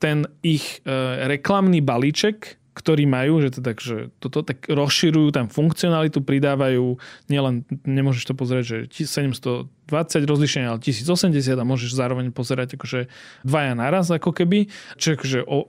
[0.00, 6.18] ten ich e, reklamný balíček, ktorí majú, že teda, že toto tak rozširujú tam funkcionalitu,
[6.24, 6.98] pridávajú,
[7.30, 13.06] nielen, nemôžeš to pozrieť, že 700 20 rozlišenia, ale 1080 a môžeš zároveň pozerať akože
[13.44, 14.72] dvaja naraz ako keby.
[14.96, 15.68] Čiže akože o,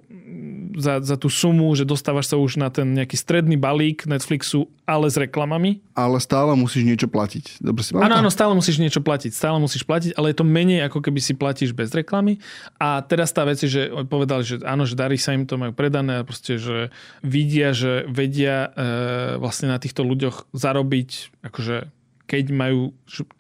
[0.79, 5.11] za, za tú sumu, že dostávaš sa už na ten nejaký stredný balík Netflixu, ale
[5.11, 5.83] s reklamami.
[5.97, 7.59] Ale stále musíš niečo platiť.
[7.59, 9.31] Dobre si Áno, áno, stále musíš niečo platiť.
[9.35, 12.39] Stále musíš platiť, ale je to menej ako keby si platíš bez reklamy.
[12.79, 15.75] A teraz tá vec je, že povedali, že áno, že darí sa im to, majú
[15.75, 21.09] predané a proste, že vidia, že vedia e, vlastne na týchto ľuďoch zarobiť
[21.43, 21.91] akože
[22.25, 22.93] keď majú,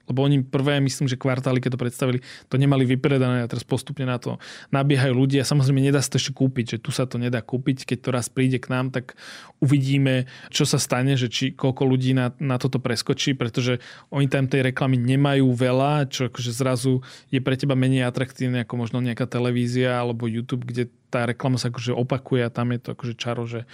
[0.05, 2.19] lebo oni prvé, myslím, že kvartály, keď to predstavili,
[2.49, 4.37] to nemali vypredané a teraz postupne na to
[4.69, 5.41] nabiehajú ľudia.
[5.41, 7.89] Samozrejme, nedá sa to ešte kúpiť, že tu sa to nedá kúpiť.
[7.89, 9.17] Keď to raz príde k nám, tak
[9.59, 13.81] uvidíme, čo sa stane, že či koľko ľudí na, na toto preskočí, pretože
[14.13, 17.01] oni tam tej reklamy nemajú veľa, čo akože zrazu
[17.33, 21.71] je pre teba menej atraktívne ako možno nejaká televízia alebo YouTube, kde tá reklama sa
[21.71, 23.67] akože opakuje a tam je to akože čaro, že e,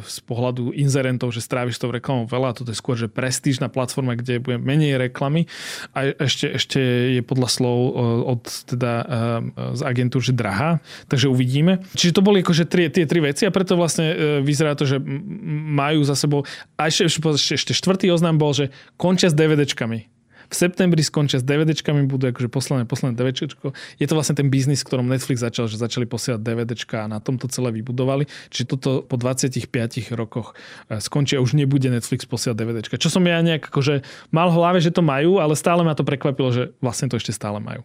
[0.00, 4.16] z pohľadu inzerentov, že stráviš tou reklamou veľa, a toto je skôr, že prestížna platforma,
[4.16, 5.44] kde bude menej reklamy.
[5.92, 6.80] A ešte, ešte
[7.20, 7.90] je podľa slov e,
[8.32, 9.06] od teda e,
[9.76, 10.80] z agentúr, že drahá,
[11.12, 11.84] takže uvidíme.
[11.92, 14.96] Čiže to boli akože tri, tie tri veci a preto vlastne e, vyzerá to, že
[15.68, 16.48] majú za sebou
[16.80, 20.17] a ešte, ešte, ešte štvrtý oznam bol, že končia s DVDčkami
[20.48, 23.76] v septembri skončia s DVDčkami, budú akože poslané, poslané DVDčko.
[24.00, 27.20] Je to vlastne ten biznis, v ktorom Netflix začal, že začali posielať DVDčka a na
[27.20, 28.24] tomto celé vybudovali.
[28.48, 29.68] Čiže toto po 25
[30.16, 30.56] rokoch
[30.88, 32.96] e, skončia, už nebude Netflix posielať DVDčka.
[32.96, 34.00] Čo som ja nejak akože
[34.32, 37.36] mal v hlave, že to majú, ale stále ma to prekvapilo, že vlastne to ešte
[37.36, 37.84] stále majú.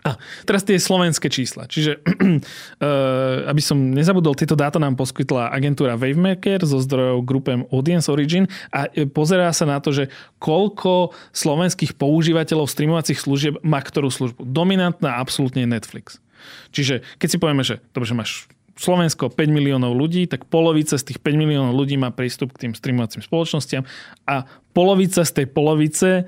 [0.00, 0.16] A
[0.48, 1.68] teraz tie slovenské čísla.
[1.68, 2.00] Čiže,
[3.52, 8.88] aby som nezabudol, tieto dáta nám poskytla agentúra Wavemaker zo zdrojov grupem Audience Origin a
[9.12, 10.08] pozerá sa na to, že
[10.40, 14.40] koľko slovenských používateľov streamovacích služieb má ktorú službu.
[14.48, 16.16] Dominantná absolútne Netflix.
[16.72, 18.48] Čiže keď si povieme, že, dobre, máš
[18.80, 22.72] Slovensko 5 miliónov ľudí, tak polovica z tých 5 miliónov ľudí má prístup k tým
[22.72, 23.84] streamovacím spoločnostiam
[24.24, 26.24] a polovica z tej polovice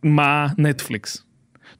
[0.00, 1.28] má Netflix.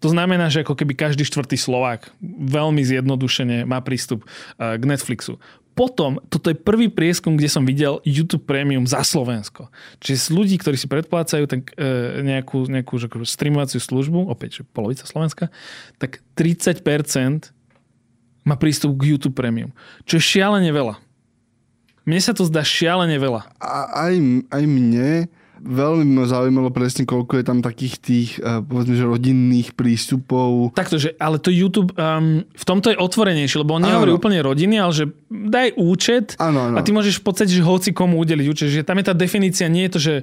[0.00, 5.36] To znamená, že ako keby každý štvrtý Slovák veľmi zjednodušene má prístup eh, k Netflixu.
[5.80, 9.72] Potom, toto je prvý prieskum, kde som videl YouTube Premium za Slovensko.
[10.02, 14.62] Čiže z ľudí, ktorí si predplácajú tak, e, nejakú, nejakú že, streamovaciu službu, opäť, že
[14.66, 15.48] polovica Slovenska,
[15.96, 16.84] tak 30%
[18.44, 19.72] má prístup k YouTube Premium.
[20.04, 21.00] Čo je šialene veľa.
[22.04, 23.48] Mne sa to zdá šialene veľa.
[23.56, 24.14] A aj,
[24.52, 29.76] aj mne veľmi ma zaujímalo presne, koľko je tam takých tých, uh, povedzme, že rodinných
[29.76, 30.72] prístupov.
[30.72, 34.80] Takto, že, ale to YouTube um, v tomto je otvorenejšie, lebo on nehovorí úplne rodiny,
[34.80, 36.76] ale že daj účet ano, ano.
[36.76, 38.66] a ty môžeš v podstate, že hoci komu udeliť účet.
[38.72, 40.14] Že tam je tá definícia, nie je to, že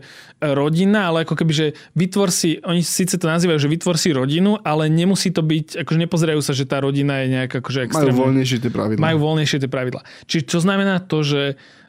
[0.42, 4.60] rodina, ale ako keby, že vytvor si, oni síce to nazývajú, že vytvor si rodinu,
[4.66, 8.14] ale nemusí to byť, akože nepozerajú sa, že tá rodina je nejak akože extrémne.
[8.14, 9.02] Majú voľnejšie tie pravidla.
[9.02, 10.02] Majú voľnejšie tie pravidla.
[10.26, 11.42] Čiže čo znamená to, že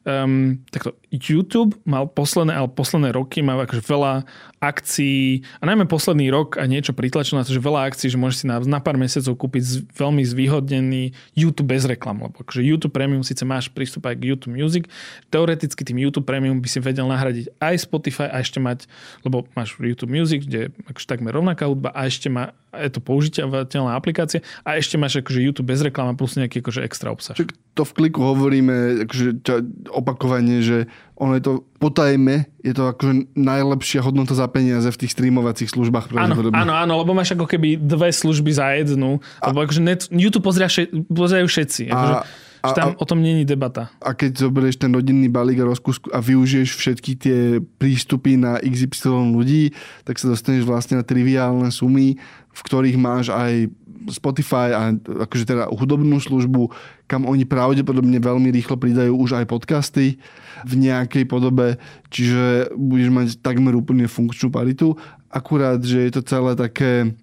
[0.09, 4.25] um, takto, YouTube mal posledné, ale posledné roky má akože veľa
[4.59, 8.37] akcií a najmä posledný rok a niečo pritlačilo na to, že veľa akcií, že môžeš
[8.43, 12.95] si na, na pár mesiacov kúpiť z, veľmi zvýhodnený YouTube bez reklam, lebo akože YouTube
[12.95, 14.91] Premium síce máš prístup aj k YouTube Music,
[15.31, 18.91] teoreticky tým YouTube Premium by si vedel nahradiť aj Spotify a ešte mať,
[19.23, 23.97] lebo máš YouTube Music, kde akože takmer rovnaká hudba a ešte má je to použiteľná
[23.97, 27.33] aplikácia a ešte máš akože YouTube bez reklama plus nejaký akože extra obsah.
[27.75, 29.41] To v kliku hovoríme akože
[29.89, 30.85] opakovane, že
[31.19, 31.53] ono je to
[31.83, 36.15] potajme, je to akože najlepšia hodnota za peniaze v tých streamovacích službách.
[36.15, 39.19] Áno, áno, áno, lebo máš ako keby dve služby za jednu.
[39.43, 40.71] A, lebo akože net, YouTube pozria,
[41.11, 41.91] pozerajú všetci.
[41.91, 42.15] Akože,
[42.63, 43.91] a, tam a, o tom není debata.
[43.99, 47.39] A keď zoberieš ten rodinný balík a rozkusku a využiješ všetky tie
[47.83, 49.75] prístupy na XY ľudí,
[50.07, 52.19] tak sa dostaneš vlastne na triviálne sumy,
[52.59, 53.71] v ktorých máš aj
[54.11, 56.73] Spotify a akože teda hudobnú službu,
[57.07, 60.19] kam oni pravdepodobne veľmi rýchlo pridajú už aj podcasty
[60.67, 61.79] v nejakej podobe,
[62.11, 64.99] čiže budeš mať takmer úplne funkčnú paritu,
[65.31, 67.15] akurát, že je to celé také,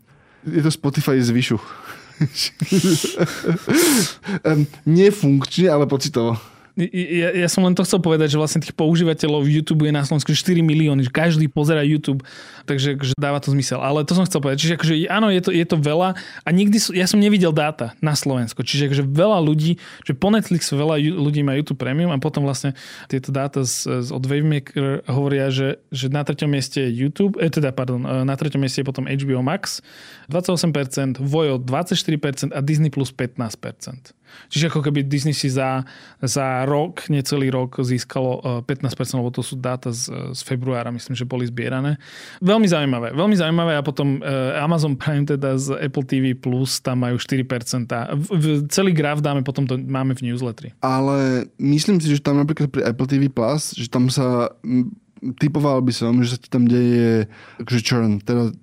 [0.46, 1.60] je to Spotify zvyšu.
[4.46, 4.64] um,
[4.96, 6.55] nie funkčne, ale pocitovo.
[6.76, 10.36] Ja, ja som len to chcel povedať, že vlastne tých používateľov YouTube je na Slovensku
[10.36, 12.28] 4 milióny, že každý pozera YouTube,
[12.68, 13.80] takže že dáva to zmysel.
[13.80, 14.60] Ale to som chcel povedať.
[14.60, 18.12] Čiže akože, áno, je to, je to veľa a nikdy, ja som nevidel dáta na
[18.12, 18.60] Slovensku.
[18.60, 22.76] Čiže akože veľa ľudí, že po Netflixu veľa ľudí má YouTube Premium a potom vlastne
[23.08, 27.48] tieto dáta z, z od Wavemaker hovoria, že, že na treťom mieste je YouTube, eh,
[27.48, 29.80] teda pardon, eh, na treťom mieste je potom HBO Max
[30.28, 34.12] 28%, Vojo 24% a Disney Plus 15%.
[34.50, 35.84] Čiže ako keby Disney si za,
[36.22, 41.16] za rok, necelý rok získalo 15%, eh, lebo to sú dáta z, z februára, myslím,
[41.18, 41.98] že boli zbierané.
[42.44, 43.14] Veľmi zaujímavé.
[43.14, 47.46] Veľmi zaujímavé a potom eh, Amazon Prime teda z Apple TV Plus tam majú 4%.
[47.46, 50.74] V, v, celý graf dáme potom, to máme v newsletteri.
[50.82, 54.52] Ale myslím si, že tam napríklad pri Apple TV Plus, že tam sa
[55.40, 57.26] typoval by som, že sa ti tam deje
[57.58, 58.54] akože churn, teda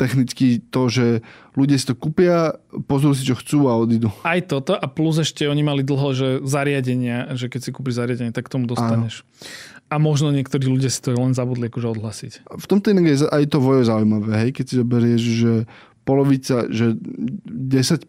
[0.00, 1.06] technicky to, že
[1.52, 2.56] ľudia si to kúpia,
[2.88, 4.08] pozrú si, čo chcú a odídu.
[4.24, 8.32] Aj toto a plus ešte oni mali dlho, že zariadenia, že keď si kúpiš zariadenie,
[8.32, 9.20] tak tomu dostaneš.
[9.20, 9.28] Áno.
[9.90, 12.32] A možno niektorí ľudia si to len zabudli akože odhlasiť.
[12.46, 15.52] V tomto inak je aj to vojo zaujímavé, hej, keď si zoberieš, že
[16.08, 18.08] polovica, že 10%,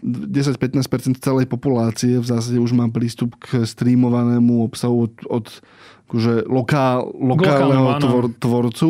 [0.00, 5.46] 10-15% celej populácie v zásade už má prístup k streamovanému obsahu od, od
[6.10, 8.88] akože lokál, lokálneho tvor, tvorcu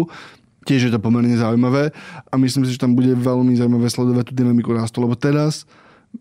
[0.68, 1.92] tiež je to pomerne zaujímavé
[2.28, 5.64] a myslím si, že tam bude veľmi zaujímavé sledovať tú dynamiku rastu, lebo teraz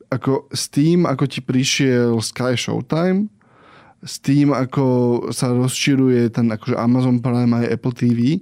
[0.09, 3.27] ako s tým, ako ti prišiel Sky Showtime,
[3.99, 8.39] s tým, ako sa rozširuje ten akože Amazon Prime aj Apple TV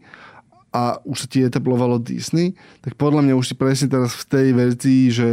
[0.69, 2.53] a už sa ti etaplovalo Disney,
[2.85, 5.29] tak podľa mňa už si presne teraz v tej verzii, že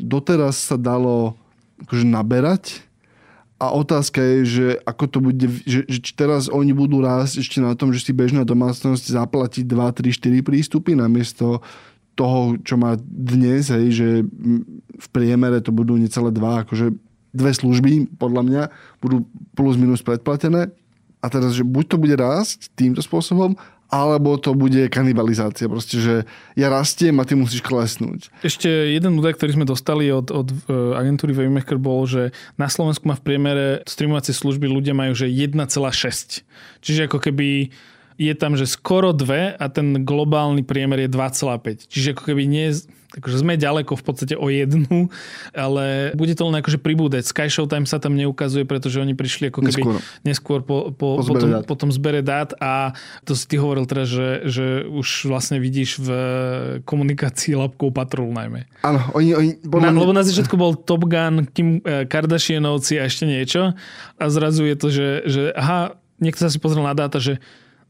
[0.00, 1.36] doteraz sa dalo
[1.84, 2.86] akože naberať
[3.56, 7.72] a otázka je, že ako to bude, že, že teraz oni budú rásť ešte na
[7.72, 11.64] tom, že si bežná domácnosť zaplatí 2, 3, 4 prístupy namiesto
[12.16, 14.08] toho, čo má dnes, hej, že
[14.96, 16.92] v priemere to budú necelé dva, akože
[17.36, 18.62] dve služby, podľa mňa,
[19.04, 20.72] budú plus minus predplatené.
[21.20, 25.70] A teraz, že buď to bude rásť týmto spôsobom, alebo to bude kanibalizácia.
[25.70, 26.14] Proste, že
[26.58, 28.34] ja rastiem a ty musíš klesnúť.
[28.42, 30.54] Ešte jeden údaj, ktorý sme dostali od, od e,
[30.98, 36.42] agentúry Wavemaker bol, že na Slovensku má v priemere streamovacie služby ľudia majú, že 1,6.
[36.82, 37.70] Čiže ako keby
[38.16, 41.86] je tam, že skoro 2 a ten globálny priemer je 2,5.
[41.86, 42.72] Čiže ako keby nie,
[43.16, 45.08] akože sme ďaleko v podstate o jednu,
[45.52, 47.24] ale bude to len akože pribúdať.
[47.24, 49.96] Sky Showtime sa tam neukazuje, pretože oni prišli ako keby Neskôr.
[50.22, 51.64] neskôr po, po, Po zbere tom, dát.
[51.64, 52.92] po tom zbere dát a
[53.22, 56.08] to si ty hovoril teraz, že, že už vlastne vidíš v
[56.82, 58.68] komunikácii Labkou Patrol najmä.
[58.82, 63.06] Áno, oni, oni podľa mňa- lebo na začiatku bol Top Gun, Kim eh, Kardashianovci a
[63.06, 63.72] ešte niečo
[64.12, 67.40] a zrazu je to, že, že aha, niekto sa si pozrel na dáta, že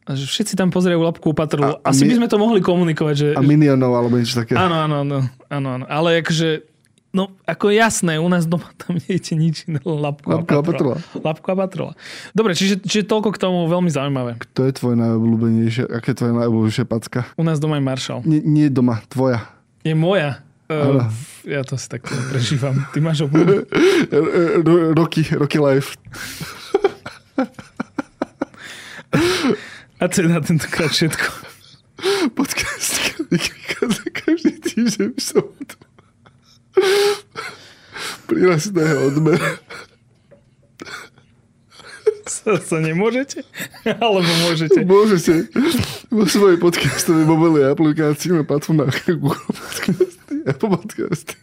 [0.06, 1.76] všetci tam pozerajú labku patrolu.
[1.76, 3.26] A- a Asi my- by sme to mohli komunikovať, že...
[3.32, 4.52] a minionov alebo niečo také.
[4.54, 5.16] Áno, áno, áno,
[5.48, 5.84] áno, áno.
[5.86, 6.62] Ale akože,
[7.10, 10.96] no ako jasné, u nás doma tam nejde nič iné, labku a patrola.
[11.12, 11.92] Labku a patrola.
[12.30, 14.36] Dobre, čiže, čiže toľko k tomu veľmi zaujímavé.
[14.52, 17.24] To je tvoje najobľúbenejšie, aké je tvoje najobľúbenejšie packa?
[17.34, 18.20] U nás doma je Marshall.
[18.22, 19.42] Nie, nie doma, tvoja.
[19.82, 20.38] Je moja.
[20.66, 20.98] Uh,
[21.46, 22.74] ja to si tak prežívam.
[22.90, 23.66] Ty máš r-
[24.94, 25.94] Roky, Roky Life.
[29.96, 31.24] A to je na tentokrát všetko.
[32.36, 33.16] Podcast,
[34.12, 35.76] každý týždeň v sobotu.
[38.28, 39.56] Prírastného odmera.
[42.28, 43.40] Sa, sa nemôžete?
[43.86, 44.84] Alebo môžete?
[44.84, 45.48] Môžete
[46.12, 51.34] vo svojej podcastovej mobilnej aplikácii na platformách Google Podcasty, Apple Podcasty.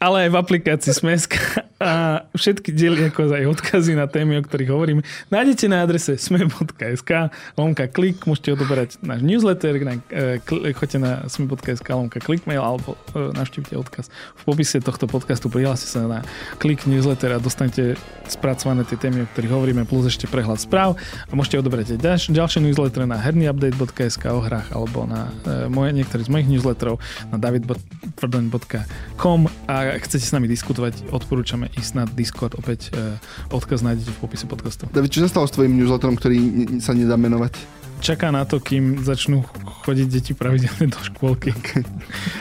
[0.00, 4.68] ale aj v aplikácii Smeska a všetky diely, ako aj odkazy na témy, o ktorých
[4.68, 5.00] hovoríme,
[5.32, 10.44] nájdete na adrese sme.sk, lomka klik, môžete odoberať náš newsletter, na, e,
[10.76, 14.12] choďte na sme.sk, lomka klik mail, alebo e, navštívte odkaz.
[14.12, 16.20] V popise tohto podcastu, prihláste sa na
[16.60, 17.96] klik newsletter a dostanete
[18.28, 21.00] spracované tie témy, o ktorých hovoríme, plus ešte prehľad správ.
[21.00, 25.96] A môžete odoberať aj ďalš- ďalšie newslettere na hernyupdate.sk o hrách alebo na e, moje,
[25.96, 27.00] niektorý z mojich newsletterov
[27.32, 33.18] na davidtvrdoň.com a chcete s nami diskutovať, odporúčame ísť na Discord, opäť e,
[33.52, 34.88] odkaz nájdete v popise podcastu.
[34.90, 36.38] David, čo sa stalo s tvojim newsletterom, ktorý
[36.82, 37.79] sa nedá menovať?
[38.00, 39.44] Čaká na to, kým začnú
[39.84, 41.52] chodiť deti pravidelne do škôlky.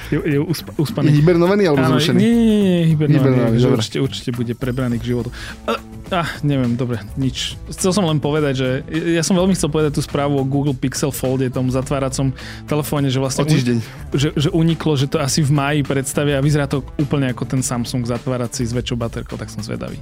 [0.10, 1.12] Je, je usp- Je uspaný.
[1.14, 2.18] hibernovaný alebo Áno, zrušený?
[2.18, 5.30] nie, nie, nie, hibernovaný, Hibernovaný, že určite, určite bude prebraný k životu.
[5.68, 5.78] A,
[6.16, 7.60] ah, neviem, dobre, nič.
[7.70, 8.68] Chcel som len povedať, že
[9.14, 12.32] ja som veľmi chcel povedať tú správu o Google Pixel Folde, tom zatváracom
[12.66, 13.78] telefóne, že O vlastne týždeň.
[14.16, 17.62] že, že uniklo, že to asi v máji predstavia a vyzerá to úplne ako ten
[17.62, 20.00] Samsung zatvárací s väčšou baterkou, tak som zvedavý.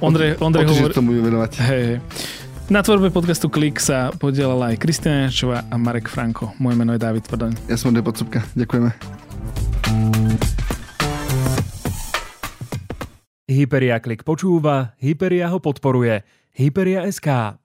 [0.00, 0.94] Ondrej, O Ondrej týždeň hovorí...
[0.94, 1.52] tomu venovať.
[1.60, 1.98] Hej, hej.
[2.72, 6.56] Na tvorbe podcastu Klik sa podielala aj Kristina Jačová a Marek Franko.
[6.56, 7.68] Moje meno je David Tvrdoň.
[7.68, 8.40] Ja som Ondrej Podsúbka.
[8.56, 8.88] Ďakujeme.
[13.44, 16.24] Hyperia Klik počúva, Hyperia ho podporuje.
[16.56, 17.60] Hyperia SK.